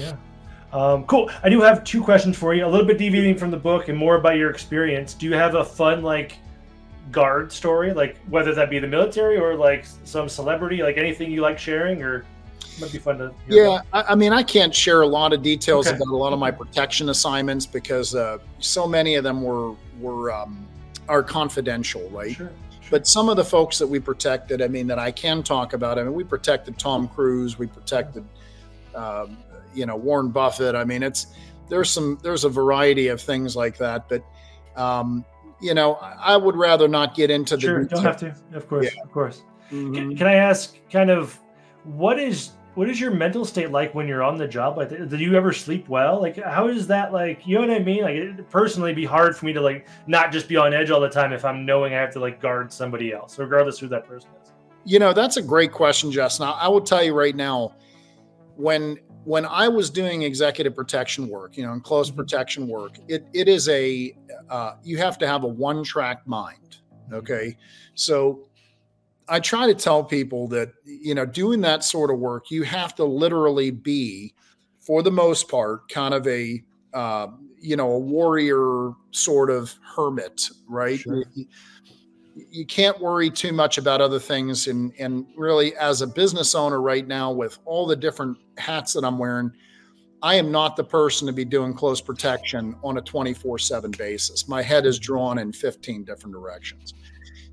Yeah. 0.00 0.16
Um, 0.76 1.04
cool. 1.04 1.30
I 1.42 1.48
do 1.48 1.62
have 1.62 1.84
two 1.84 2.02
questions 2.02 2.36
for 2.36 2.52
you. 2.54 2.66
A 2.66 2.68
little 2.68 2.86
bit 2.86 2.98
deviating 2.98 3.38
from 3.38 3.50
the 3.50 3.56
book 3.56 3.88
and 3.88 3.96
more 3.96 4.16
about 4.16 4.36
your 4.36 4.50
experience. 4.50 5.14
Do 5.14 5.24
you 5.24 5.32
have 5.32 5.54
a 5.54 5.64
fun 5.64 6.02
like 6.02 6.36
guard 7.10 7.50
story, 7.50 7.94
like 7.94 8.18
whether 8.28 8.54
that 8.54 8.68
be 8.68 8.78
the 8.78 8.86
military 8.86 9.38
or 9.38 9.54
like 9.54 9.86
some 10.04 10.28
celebrity, 10.28 10.82
like 10.82 10.98
anything 10.98 11.30
you 11.30 11.40
like 11.40 11.58
sharing, 11.58 12.02
or 12.02 12.26
might 12.78 12.92
be 12.92 12.98
fun 12.98 13.16
to. 13.16 13.32
hear 13.48 13.64
Yeah. 13.64 13.80
I, 13.94 14.02
I 14.02 14.14
mean, 14.14 14.34
I 14.34 14.42
can't 14.42 14.74
share 14.74 15.00
a 15.00 15.06
lot 15.06 15.32
of 15.32 15.42
details 15.42 15.86
Okay. 15.86 15.96
about 15.96 16.08
a 16.08 16.16
lot 16.16 16.34
of 16.34 16.38
my 16.38 16.50
protection 16.50 17.08
assignments 17.08 17.64
because 17.64 18.14
uh, 18.14 18.36
so 18.58 18.86
many 18.86 19.14
of 19.14 19.24
them 19.24 19.42
were 19.42 19.72
were 19.98 20.30
um, 20.30 20.66
are 21.08 21.22
confidential, 21.22 22.06
right? 22.10 22.32
Sure. 22.32 22.52
But 22.90 23.06
some 23.06 23.30
of 23.30 23.36
the 23.36 23.44
folks 23.44 23.78
that 23.78 23.86
we 23.86 23.98
protected, 23.98 24.60
I 24.60 24.68
mean, 24.68 24.86
that 24.88 24.98
I 24.98 25.10
can 25.10 25.42
talk 25.42 25.72
about. 25.72 25.98
I 25.98 26.02
mean, 26.04 26.12
we 26.12 26.22
protected 26.22 26.78
Tom 26.78 27.08
Cruise, 27.08 27.58
we 27.58 27.66
protected, 27.66 28.24
um, 28.94 29.38
you 29.76 29.86
know, 29.86 29.94
Warren 29.96 30.30
Buffett. 30.30 30.74
I 30.74 30.84
mean, 30.84 31.02
it's 31.04 31.28
there's 31.68 31.90
some 31.90 32.18
there's 32.22 32.44
a 32.44 32.48
variety 32.48 33.08
of 33.08 33.20
things 33.20 33.54
like 33.54 33.78
that, 33.78 34.08
but. 34.08 34.24
Um, 34.76 35.24
you 35.60 35.72
know, 35.72 35.94
I 35.94 36.34
I 36.34 36.36
would 36.36 36.54
rather 36.54 36.86
not 36.86 37.14
get 37.14 37.30
into 37.30 37.56
the 37.56 37.62
Sure. 37.62 37.84
Don't 37.84 38.04
have 38.04 38.18
to. 38.18 38.34
Of 38.52 38.68
course. 38.68 38.88
Of 39.02 39.10
course. 39.10 39.42
Mhm. 39.70 39.94
Can, 39.94 40.16
can 40.16 40.26
I 40.26 40.34
ask, 40.34 40.76
kind 40.90 41.10
of, 41.10 41.38
what 41.84 42.18
is 42.18 42.50
what 42.74 42.90
is 42.90 43.00
your 43.00 43.10
mental 43.10 43.46
state 43.46 43.70
like 43.70 43.94
when 43.94 44.06
you're 44.06 44.22
on 44.22 44.36
the 44.36 44.46
job? 44.46 44.76
Like, 44.76 44.90
do 44.90 45.16
you 45.16 45.34
ever 45.34 45.54
sleep 45.54 45.88
well? 45.88 46.20
Like, 46.20 46.36
how 46.36 46.68
is 46.68 46.86
that? 46.88 47.10
Like, 47.10 47.46
you 47.46 47.54
know 47.54 47.62
what 47.66 47.70
I 47.70 47.78
mean? 47.78 48.02
Like, 48.02 48.16
it 48.16 48.50
personally, 48.50 48.92
be 48.92 49.06
hard 49.06 49.34
for 49.34 49.46
me 49.46 49.54
to 49.54 49.62
like 49.62 49.88
not 50.06 50.30
just 50.30 50.46
be 50.46 50.56
on 50.58 50.74
edge 50.74 50.90
all 50.90 51.00
the 51.00 51.08
time 51.08 51.32
if 51.32 51.42
I'm 51.42 51.64
knowing 51.64 51.94
I 51.94 52.00
have 52.00 52.12
to 52.12 52.20
like 52.20 52.38
guard 52.38 52.70
somebody 52.70 53.14
else, 53.14 53.38
regardless 53.38 53.78
who 53.78 53.88
that 53.88 54.06
person 54.06 54.28
is. 54.42 54.52
You 54.84 54.98
know, 54.98 55.14
that's 55.14 55.38
a 55.38 55.42
great 55.42 55.72
question, 55.72 56.12
Justin. 56.12 56.46
I, 56.46 56.50
I 56.50 56.68
will 56.68 56.82
tell 56.82 57.02
you 57.02 57.14
right 57.14 57.34
now, 57.34 57.74
when 58.56 58.98
when 59.26 59.44
I 59.46 59.68
was 59.68 59.90
doing 59.90 60.22
executive 60.22 60.74
protection 60.76 61.28
work, 61.28 61.56
you 61.56 61.66
know, 61.66 61.72
and 61.72 61.82
close 61.84 62.10
Mhm. 62.10 62.16
protection 62.16 62.68
work, 62.68 62.96
it 63.08 63.28
it 63.34 63.48
is 63.48 63.68
a 63.68 64.14
uh, 64.50 64.72
you 64.82 64.98
have 64.98 65.18
to 65.18 65.26
have 65.28 65.44
a 65.44 65.48
one 65.48 65.84
track 65.84 66.26
mind. 66.26 66.76
Okay, 67.12 67.56
so 67.94 68.42
I 69.28 69.40
try 69.40 69.66
to 69.66 69.74
tell 69.74 70.04
people 70.04 70.48
that 70.48 70.70
you 70.84 71.14
know, 71.14 71.26
doing 71.26 71.62
that 71.62 71.84
sort 71.84 72.10
of 72.10 72.18
work, 72.18 72.50
you 72.50 72.64
have 72.64 72.94
to 72.96 73.04
literally 73.04 73.70
be, 73.70 74.34
for 74.80 75.02
the 75.02 75.12
most 75.12 75.48
part, 75.48 75.88
kind 75.90 76.14
of 76.14 76.26
a 76.28 76.62
uh, 76.94 77.28
you 77.60 77.76
know 77.76 77.92
a 77.92 77.98
warrior 78.00 78.92
sort 79.12 79.50
of 79.50 79.74
hermit, 79.96 80.42
right? 80.68 81.02
Sure. 81.02 81.24
You- 82.50 82.66
can't 82.66 83.00
worry 83.00 83.30
too 83.30 83.52
much 83.52 83.78
about 83.78 84.00
other 84.00 84.18
things. 84.18 84.66
And 84.68 84.92
and 84.98 85.26
really 85.36 85.74
as 85.76 86.02
a 86.02 86.06
business 86.06 86.54
owner 86.54 86.80
right 86.80 87.06
now 87.06 87.32
with 87.32 87.58
all 87.64 87.86
the 87.86 87.96
different 87.96 88.36
hats 88.58 88.92
that 88.92 89.04
I'm 89.04 89.18
wearing 89.18 89.50
I 90.22 90.34
am 90.36 90.50
not 90.50 90.76
the 90.76 90.84
person 90.84 91.26
to 91.26 91.32
be 91.32 91.44
doing 91.44 91.74
close 91.74 92.00
protection 92.00 92.74
on 92.82 92.96
a 92.96 93.02
24/7 93.02 93.96
basis. 93.96 94.48
My 94.48 94.62
head 94.62 94.86
is 94.86 94.98
drawn 94.98 95.38
in 95.38 95.52
15 95.52 96.04
different 96.04 96.34
directions. 96.34 96.94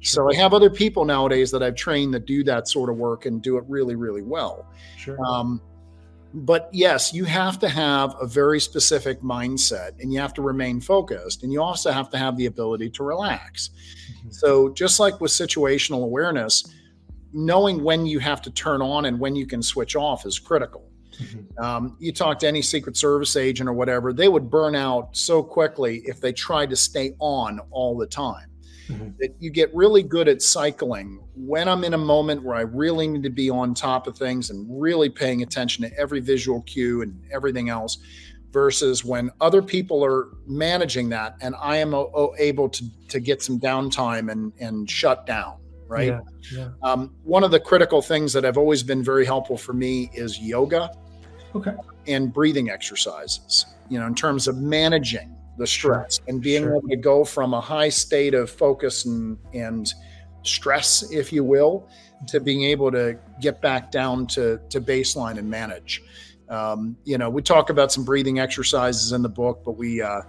So 0.02 0.30
I 0.32 0.36
have 0.36 0.54
other 0.54 0.69
people 0.69 1.06
nowadays 1.06 1.52
that 1.52 1.63
I've 1.63 1.76
trained 1.76 2.13
that 2.13 2.26
do 2.26 2.43
that 2.46 2.67
sort 2.67 2.89
of 2.89 2.98
work 2.98 3.26
and 3.26 3.41
do 3.41 3.58
it 3.58 3.63
really 3.67 3.96
really 3.96 4.22
well. 4.22 4.65
Sure. 4.98 5.17
um, 5.26 5.62
but 6.34 6.69
yes, 6.72 7.13
you 7.13 7.26
have 7.26 7.60
to 7.60 7.69
have 7.69 8.15
a 8.19 8.26
very 8.26 8.60
specific 8.60 9.22
mindset 9.22 9.91
and 10.00 10.12
you 10.12 10.19
have 10.19 10.34
to 10.34 10.41
remain 10.41 10.82
focused 10.82 11.43
and 11.43 11.54
you 11.54 11.62
also 11.62 11.91
have 11.91 12.10
to 12.10 12.17
have 12.17 12.38
the 12.38 12.48
ability 12.48 12.89
to 12.91 13.04
relax. 13.04 13.69
Mm-hmm. 13.69 14.32
So, 14.32 14.69
just 14.69 15.00
like 15.00 15.22
with 15.22 15.32
situational 15.32 16.04
awareness, 16.04 16.74
knowing 17.34 17.84
when 17.84 18.06
you 18.06 18.19
have 18.19 18.41
to 18.43 18.52
turn 18.52 18.82
on 18.82 19.06
and 19.06 19.19
when 19.19 19.36
you 19.36 19.46
can 19.46 19.62
switch 19.62 19.96
off 19.96 20.26
is 20.26 20.39
critical. 20.39 20.89
Mm-hmm. 21.22 21.63
Um, 21.63 21.98
you 22.00 22.12
talk 22.12 22.39
to 22.39 22.48
any 22.48 22.63
Secret 22.63 22.98
Service 22.98 23.36
agent 23.36 23.69
or 23.69 23.74
whatever, 23.74 24.12
they 24.12 24.28
would 24.28 24.50
burn 24.50 24.76
out 24.76 25.15
so 25.15 25.43
quickly 25.43 26.02
if 26.06 26.19
they 26.19 26.34
tried 26.34 26.72
to 26.72 26.76
stay 26.76 27.13
on 27.19 27.60
all 27.69 27.96
the 27.96 28.08
time 28.08 28.50
mm-hmm. 28.88 29.10
that 29.19 29.36
you 29.39 29.50
get 29.50 29.74
really 29.74 30.04
good 30.04 30.28
at 30.28 30.41
cycling 30.41 31.24
when 31.36 31.67
I'm 31.67 31.84
in 31.84 31.93
a 31.93 31.98
moment 31.98 32.43
where 32.43 32.56
I 32.56 32.62
really 32.62 33.08
need 33.08 33.24
to 33.24 33.30
be 33.30 33.50
on 33.50 33.74
top 33.74 34.08
of 34.08 34.17
things 34.17 34.50
and 34.50 34.67
really 34.69 35.10
paying 35.10 35.41
attention 35.43 35.84
to 35.89 35.98
every 35.98 36.19
visual 36.19 36.62
cue 36.62 37.02
and 37.02 37.19
everything 37.32 37.69
else 37.69 37.98
versus 38.52 39.04
when 39.04 39.32
other 39.41 39.62
people 39.62 40.06
are 40.06 40.30
managing 40.46 41.10
that 41.10 41.36
and 41.41 41.56
I 41.60 41.78
am 41.78 41.93
able 42.38 42.69
to, 42.69 42.86
to 43.10 43.19
get 43.19 43.41
some 43.41 43.60
downtime 43.60 44.32
and, 44.32 44.54
and 44.60 44.89
shut 44.89 45.26
down. 45.26 45.58
Right. 45.88 46.08
Yeah, 46.08 46.22
yeah. 46.52 46.69
Um, 46.82 47.13
one 47.24 47.43
of 47.43 47.52
the 47.52 47.60
critical 47.60 48.02
things 48.02 48.34
that 48.34 48.43
have 48.43 48.58
always 48.58 48.82
been 48.82 49.04
very 49.04 49.26
helpful 49.26 49.58
for 49.58 49.74
me 49.74 50.10
is 50.13 50.39
yoga 50.39 50.89
okay. 51.54 51.74
and 52.08 52.34
breathing 52.34 52.69
exercises, 52.69 53.67
you 53.89 54.00
know, 54.00 54.08
in 54.08 54.15
terms 54.15 54.48
of 54.48 54.58
managing 54.58 55.36
the 55.58 55.68
stress 55.68 56.20
and 56.28 56.42
being 56.42 56.63
sure. 56.63 56.78
able 56.78 56.88
to 56.88 56.96
go 56.96 57.24
from 57.24 57.54
a 57.54 57.62
high 57.62 57.89
state 57.89 58.34
of 58.34 58.50
focus 58.50 59.06
and 59.06 59.38
and 59.54 59.94
stress, 60.44 61.10
if 61.12 61.32
you 61.32 61.44
will, 61.44 61.88
to 62.28 62.39
being 62.39 62.63
able 62.63 62.92
to 62.92 63.18
get 63.39 63.62
back 63.62 63.92
down 63.92 64.28
to 64.28 64.60
to 64.70 64.82
baseline 64.82 65.38
and 65.38 65.50
manage. 65.50 66.02
Um, 66.50 66.98
you 67.06 67.18
know, 67.18 67.30
we 67.30 67.42
talk 67.42 67.70
about 67.70 67.92
some 67.92 68.04
breathing 68.04 68.39
exercises 68.39 69.12
in 69.12 69.22
the 69.22 69.30
book, 69.30 69.62
but 69.63 69.72
we, 69.72 70.02
uh, 70.02 70.22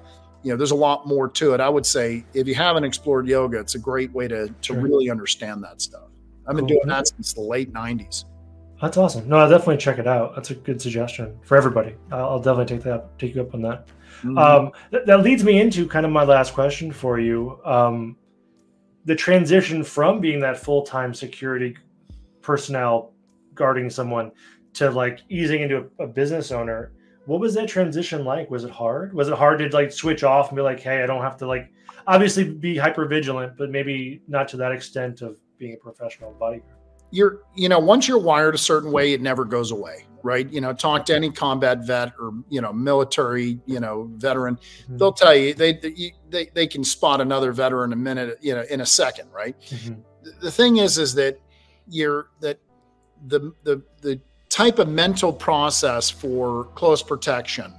you 0.43 0.51
know, 0.51 0.57
there's 0.57 0.71
a 0.71 0.77
lot 0.77 1.07
more 1.07 1.29
to 1.29 1.55
it. 1.55 1.61
I 1.61 1.69
would 1.69 1.85
say 1.85 2.25
if 2.35 2.47
you 2.47 2.55
haven't 2.55 2.85
explored 2.85 3.27
yoga, 3.27 3.59
it's 3.59 3.75
a 3.75 3.79
great 3.79 4.13
way 4.13 4.29
to 4.29 4.49
to 4.49 4.55
sure. 4.63 4.81
really 4.81 5.11
understand 5.11 5.63
that 5.65 5.81
stuff. 5.81 6.09
I've 6.47 6.57
been 6.57 6.67
cool. 6.67 6.77
doing 6.77 6.89
that 6.89 7.09
since 7.09 7.33
the 7.33 7.41
late 7.41 7.73
'90s. 7.73 8.25
That's 8.81 8.97
awesome. 8.97 9.29
No, 9.29 9.37
I'll 9.37 9.49
definitely 9.49 9.79
check 9.79 9.99
it 9.99 10.07
out. 10.07 10.35
That's 10.35 10.51
a 10.51 10.55
good 10.55 10.81
suggestion 10.81 11.39
for 11.43 11.57
everybody. 11.57 11.95
I'll, 12.13 12.31
I'll 12.31 12.39
definitely 12.39 12.77
take 12.77 12.85
that, 12.85 13.19
take 13.19 13.35
you 13.35 13.41
up 13.41 13.55
on 13.55 13.63
that. 13.63 13.89
Mm-hmm. 14.25 14.39
Um, 14.39 14.73
th- 14.91 15.05
that 15.07 15.21
leads 15.21 15.45
me 15.45 15.61
into 15.61 15.87
kind 15.87 16.07
of 16.07 16.13
my 16.13 16.25
last 16.25 16.55
question 16.55 16.91
for 16.91 17.21
you. 17.21 17.61
Um, 17.65 18.17
the 19.05 19.15
transition 19.15 19.85
from 19.85 20.21
being 20.21 20.41
that 20.41 20.59
full 20.59 20.83
time 20.83 21.13
security 21.13 21.77
personnel 22.41 23.13
guarding 23.55 23.91
someone 23.91 24.33
to 24.75 24.91
like 24.91 25.21
easing 25.29 25.61
into 25.63 25.89
a, 25.99 26.05
a, 26.05 26.07
business 26.07 26.51
owner. 26.51 26.93
What 27.27 27.41
was 27.41 27.55
that 27.55 27.69
transition 27.69 28.25
like? 28.25 28.51
Was 28.51 28.65
it 28.65 28.71
hard? 28.71 29.15
Was 29.15 29.29
it 29.29 29.35
hard 29.35 29.59
to 29.61 29.69
like 29.69 29.93
switch 29.93 30.25
off 30.25 30.49
and 30.49 30.57
be 30.57 30.63
like, 30.63 30.81
hey, 30.81 31.03
I 31.03 31.07
don't 31.07 31.23
have 31.23 31.37
to 31.39 31.47
like 31.47 31.71
obviously 32.07 32.45
be 32.45 32.77
hyper 32.77 33.07
vigilant, 33.07 33.57
but 33.57 33.71
maybe 33.71 34.23
not 34.27 34.49
to 34.49 34.57
that 34.59 34.73
extent 34.73 35.23
of 35.23 35.39
being 35.59 35.75
a 35.75 35.77
professional 35.77 36.33
bodyguard? 36.33 36.74
You're 37.15 37.41
you 37.55 37.69
know 37.69 37.79
once 37.79 38.09
you're 38.09 38.19
wired 38.19 38.55
a 38.55 38.59
certain 38.59 38.91
way 38.93 39.13
it 39.13 39.21
never 39.21 39.45
goes 39.45 39.71
away 39.71 40.07
right? 40.23 40.51
You 40.51 40.63
know 40.63 40.73
talk 40.73 41.05
to 41.07 41.15
any 41.15 41.31
combat 41.31 41.87
vet 41.87 42.15
or 42.19 42.33
you 42.49 42.63
know 42.63 42.73
military 42.73 43.61
you 43.67 43.79
know 43.79 44.11
veteran 44.15 44.57
mm-hmm. 44.57 44.97
they'll 44.97 45.13
tell 45.13 45.35
you 45.35 45.53
they, 45.53 45.75
they 46.31 46.49
they 46.55 46.67
can 46.67 46.83
spot 46.83 47.21
another 47.21 47.53
veteran 47.53 47.93
a 47.93 47.97
minute 47.97 48.39
you 48.41 48.55
know 48.55 48.65
in 48.71 48.81
a 48.81 48.87
second 48.87 49.31
right? 49.31 49.55
Mm-hmm. 49.61 50.01
the 50.41 50.51
thing 50.51 50.79
is 50.79 50.97
is 50.97 51.15
that 51.15 51.39
you're 51.89 52.29
that 52.41 52.59
the 53.27 53.53
the 53.65 53.83
the 54.01 54.19
type 54.49 54.79
of 54.79 54.89
mental 54.89 55.33
process 55.33 56.09
for 56.09 56.65
close 56.75 57.03
protection 57.03 57.75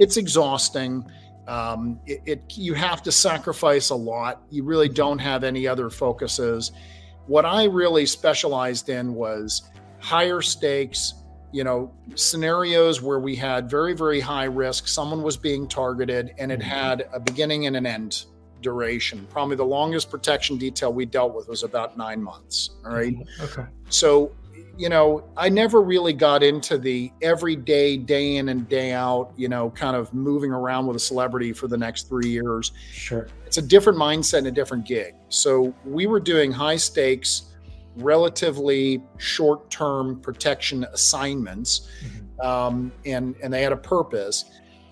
it's 0.00 0.16
exhausting. 0.16 1.04
Um, 1.46 2.00
it, 2.06 2.20
it 2.24 2.42
you 2.56 2.74
have 2.74 3.02
to 3.02 3.12
sacrifice 3.12 3.90
a 3.90 3.94
lot. 3.94 4.42
You 4.50 4.64
really 4.64 4.88
don't 4.88 5.18
have 5.18 5.44
any 5.44 5.68
other 5.68 5.90
focuses 5.90 6.72
what 7.30 7.46
I 7.46 7.62
really 7.66 8.06
specialized 8.06 8.88
in 8.88 9.14
was 9.14 9.70
higher 10.00 10.40
stakes, 10.40 11.14
you 11.52 11.62
know, 11.62 11.94
scenarios 12.16 13.00
where 13.02 13.20
we 13.20 13.36
had 13.36 13.70
very, 13.70 13.92
very 13.92 14.18
high 14.18 14.46
risk. 14.46 14.88
Someone 14.88 15.22
was 15.22 15.36
being 15.36 15.68
targeted 15.68 16.34
and 16.38 16.50
it 16.50 16.58
mm-hmm. 16.58 16.68
had 16.68 17.08
a 17.12 17.20
beginning 17.20 17.66
and 17.68 17.76
an 17.76 17.86
end 17.86 18.24
duration. 18.62 19.28
Probably 19.30 19.54
the 19.54 19.64
longest 19.64 20.10
protection 20.10 20.58
detail 20.58 20.92
we 20.92 21.06
dealt 21.06 21.32
with 21.32 21.46
was 21.46 21.62
about 21.62 21.96
nine 21.96 22.20
months. 22.20 22.70
All 22.84 22.90
right. 22.90 23.14
Mm-hmm. 23.14 23.44
Okay. 23.44 23.68
So 23.90 24.32
you 24.76 24.88
know, 24.88 25.24
I 25.36 25.48
never 25.48 25.82
really 25.82 26.12
got 26.12 26.42
into 26.42 26.78
the 26.78 27.12
everyday, 27.22 27.96
day 27.96 28.36
in 28.36 28.48
and 28.48 28.68
day 28.68 28.92
out, 28.92 29.32
you 29.36 29.48
know, 29.48 29.70
kind 29.70 29.96
of 29.96 30.12
moving 30.14 30.52
around 30.52 30.86
with 30.86 30.96
a 30.96 31.00
celebrity 31.00 31.52
for 31.52 31.68
the 31.68 31.76
next 31.76 32.08
three 32.08 32.28
years. 32.28 32.72
Sure. 32.92 33.28
It's 33.46 33.58
a 33.58 33.62
different 33.62 33.98
mindset 33.98 34.38
and 34.38 34.46
a 34.46 34.52
different 34.52 34.86
gig. 34.86 35.14
So 35.28 35.74
we 35.84 36.06
were 36.06 36.20
doing 36.20 36.52
high 36.52 36.76
stakes, 36.76 37.52
relatively 37.96 39.02
short 39.18 39.70
term 39.70 40.20
protection 40.20 40.84
assignments, 40.92 41.88
mm-hmm. 42.04 42.46
um, 42.46 42.92
and, 43.04 43.34
and 43.42 43.52
they 43.52 43.62
had 43.62 43.72
a 43.72 43.76
purpose. 43.76 44.44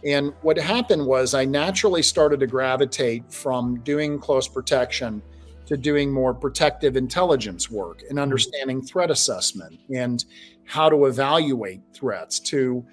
And 0.04 0.32
what 0.42 0.58
happened 0.58 1.06
was 1.06 1.34
I 1.34 1.44
naturally 1.44 2.02
started 2.02 2.40
to 2.40 2.46
gravitate 2.46 3.32
from 3.32 3.80
doing 3.80 4.18
close 4.18 4.46
protection 4.46 5.22
to 5.68 5.76
doing 5.76 6.10
more 6.12 6.34
protective 6.34 6.96
intelligence 6.96 7.70
work 7.70 8.00
and 8.00 8.10
mm-hmm. 8.10 8.18
understanding 8.18 8.82
threat 8.82 9.10
assessment 9.10 9.78
and 9.94 10.24
how 10.64 10.88
to 10.88 11.06
evaluate 11.06 11.80
threats 11.94 12.38
to 12.40 12.84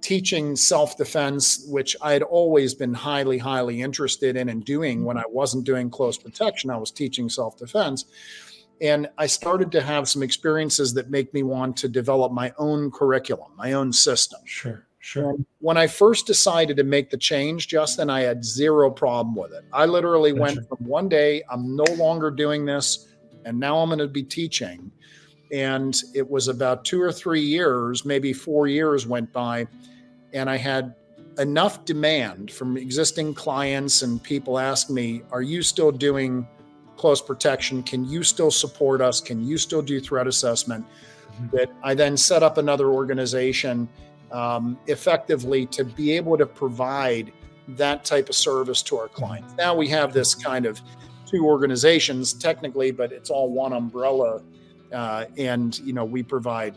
teaching 0.00 0.56
self 0.56 0.96
defense, 0.96 1.64
which 1.68 1.96
I 2.00 2.12
had 2.12 2.22
always 2.22 2.74
been 2.74 2.94
highly, 2.94 3.38
highly 3.38 3.82
interested 3.82 4.36
in 4.36 4.48
and 4.48 4.64
doing 4.64 5.04
when 5.04 5.18
I 5.18 5.24
wasn't 5.28 5.64
doing 5.64 5.90
close 5.90 6.16
protection. 6.16 6.70
I 6.70 6.76
was 6.76 6.90
teaching 6.90 7.28
self 7.28 7.56
defense. 7.56 8.06
And 8.80 9.10
I 9.18 9.26
started 9.26 9.70
to 9.72 9.82
have 9.82 10.08
some 10.08 10.22
experiences 10.22 10.94
that 10.94 11.10
make 11.10 11.34
me 11.34 11.42
want 11.42 11.76
to 11.78 11.88
develop 11.88 12.32
my 12.32 12.50
own 12.56 12.90
curriculum, 12.90 13.52
my 13.56 13.74
own 13.74 13.92
system. 13.92 14.40
Sure. 14.46 14.86
Sure. 15.02 15.34
when 15.60 15.78
I 15.78 15.86
first 15.86 16.26
decided 16.26 16.76
to 16.76 16.84
make 16.84 17.08
the 17.08 17.16
change, 17.16 17.68
Justin, 17.68 18.10
I 18.10 18.20
had 18.20 18.44
zero 18.44 18.90
problem 18.90 19.34
with 19.34 19.52
it. 19.52 19.64
I 19.72 19.86
literally 19.86 20.30
gotcha. 20.30 20.42
went 20.42 20.68
from 20.68 20.78
one 20.86 21.08
day, 21.08 21.42
I'm 21.50 21.74
no 21.74 21.84
longer 21.94 22.30
doing 22.30 22.66
this, 22.66 23.08
and 23.46 23.58
now 23.58 23.78
I'm 23.78 23.88
going 23.88 23.98
to 23.98 24.08
be 24.08 24.22
teaching. 24.22 24.92
And 25.52 26.00
it 26.14 26.28
was 26.30 26.48
about 26.48 26.84
two 26.84 27.00
or 27.00 27.10
three 27.10 27.40
years, 27.40 28.04
maybe 28.04 28.34
four 28.34 28.66
years 28.66 29.06
went 29.06 29.32
by, 29.32 29.66
and 30.34 30.50
I 30.50 30.58
had 30.58 30.94
enough 31.38 31.84
demand 31.86 32.50
from 32.50 32.76
existing 32.76 33.32
clients 33.32 34.02
and 34.02 34.22
people 34.22 34.58
ask 34.58 34.90
me, 34.90 35.22
Are 35.32 35.42
you 35.42 35.62
still 35.62 35.90
doing 35.90 36.46
close 36.96 37.22
protection? 37.22 37.82
Can 37.82 38.04
you 38.04 38.22
still 38.22 38.50
support 38.50 39.00
us? 39.00 39.20
Can 39.20 39.46
you 39.46 39.56
still 39.56 39.80
do 39.80 39.98
threat 39.98 40.26
assessment? 40.26 40.84
Mm-hmm. 40.84 41.56
That 41.56 41.70
I 41.82 41.94
then 41.94 42.16
set 42.18 42.42
up 42.42 42.58
another 42.58 42.88
organization 42.88 43.88
um, 44.32 44.78
effectively 44.86 45.66
to 45.66 45.84
be 45.84 46.12
able 46.12 46.36
to 46.38 46.46
provide 46.46 47.32
that 47.68 48.04
type 48.04 48.28
of 48.28 48.34
service 48.34 48.82
to 48.82 48.96
our 48.96 49.08
clients. 49.08 49.54
Now 49.56 49.74
we 49.74 49.88
have 49.88 50.12
this 50.12 50.34
kind 50.34 50.66
of 50.66 50.80
two 51.26 51.46
organizations 51.46 52.32
technically, 52.32 52.90
but 52.90 53.12
it's 53.12 53.30
all 53.30 53.50
one 53.50 53.72
umbrella. 53.72 54.42
Uh, 54.92 55.26
and, 55.38 55.78
you 55.80 55.92
know, 55.92 56.04
we 56.04 56.22
provide 56.22 56.74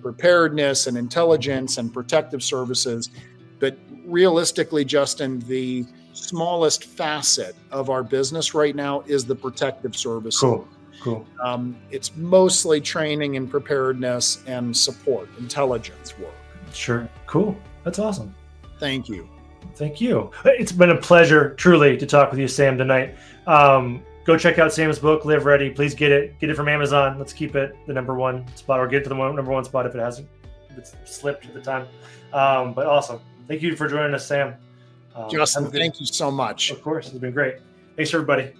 preparedness 0.00 0.86
and 0.86 0.96
intelligence 0.96 1.76
and 1.76 1.92
protective 1.92 2.42
services. 2.42 3.10
But 3.58 3.76
realistically, 4.06 4.84
Justin, 4.86 5.40
the 5.40 5.84
smallest 6.14 6.84
facet 6.84 7.54
of 7.70 7.90
our 7.90 8.02
business 8.02 8.54
right 8.54 8.74
now 8.74 9.02
is 9.06 9.26
the 9.26 9.34
protective 9.34 9.94
service. 9.94 10.38
Cool. 10.40 10.66
Cool. 11.02 11.26
Um, 11.42 11.76
it's 11.90 12.14
mostly 12.16 12.80
training 12.80 13.36
and 13.36 13.50
preparedness 13.50 14.42
and 14.46 14.76
support, 14.76 15.28
intelligence 15.38 16.18
work. 16.18 16.34
Sure. 16.72 17.08
Cool. 17.26 17.56
That's 17.84 17.98
awesome. 17.98 18.34
Thank 18.78 19.08
you. 19.08 19.28
Thank 19.74 20.00
you. 20.00 20.30
It's 20.44 20.72
been 20.72 20.90
a 20.90 20.96
pleasure, 20.96 21.54
truly, 21.54 21.96
to 21.96 22.06
talk 22.06 22.30
with 22.30 22.40
you, 22.40 22.48
Sam, 22.48 22.78
tonight. 22.78 23.16
Um, 23.46 24.02
go 24.24 24.36
check 24.36 24.58
out 24.58 24.72
Sam's 24.72 24.98
book, 24.98 25.24
Live 25.24 25.44
Ready. 25.44 25.70
Please 25.70 25.94
get 25.94 26.12
it. 26.12 26.38
Get 26.40 26.50
it 26.50 26.56
from 26.56 26.68
Amazon. 26.68 27.18
Let's 27.18 27.32
keep 27.32 27.54
it 27.56 27.76
the 27.86 27.92
number 27.92 28.14
one 28.14 28.46
spot, 28.56 28.80
or 28.80 28.88
get 28.88 29.02
to 29.04 29.08
the 29.08 29.16
one, 29.16 29.34
number 29.36 29.52
one 29.52 29.64
spot 29.64 29.86
if 29.86 29.94
it 29.94 30.00
hasn't 30.00 30.28
if 30.70 30.78
it's 30.78 30.94
slipped 31.04 31.46
at 31.46 31.54
the 31.54 31.60
time. 31.60 31.86
Um, 32.32 32.72
but 32.72 32.86
awesome. 32.86 33.20
Thank 33.48 33.62
you 33.62 33.76
for 33.76 33.88
joining 33.88 34.14
us, 34.14 34.26
Sam. 34.26 34.54
Um, 35.14 35.28
Justin, 35.28 35.70
thank 35.70 36.00
you 36.00 36.06
so 36.06 36.30
much. 36.30 36.70
Of 36.70 36.82
course, 36.82 37.08
it's 37.08 37.18
been 37.18 37.32
great. 37.32 37.56
Thanks, 37.96 38.14
everybody. 38.14 38.52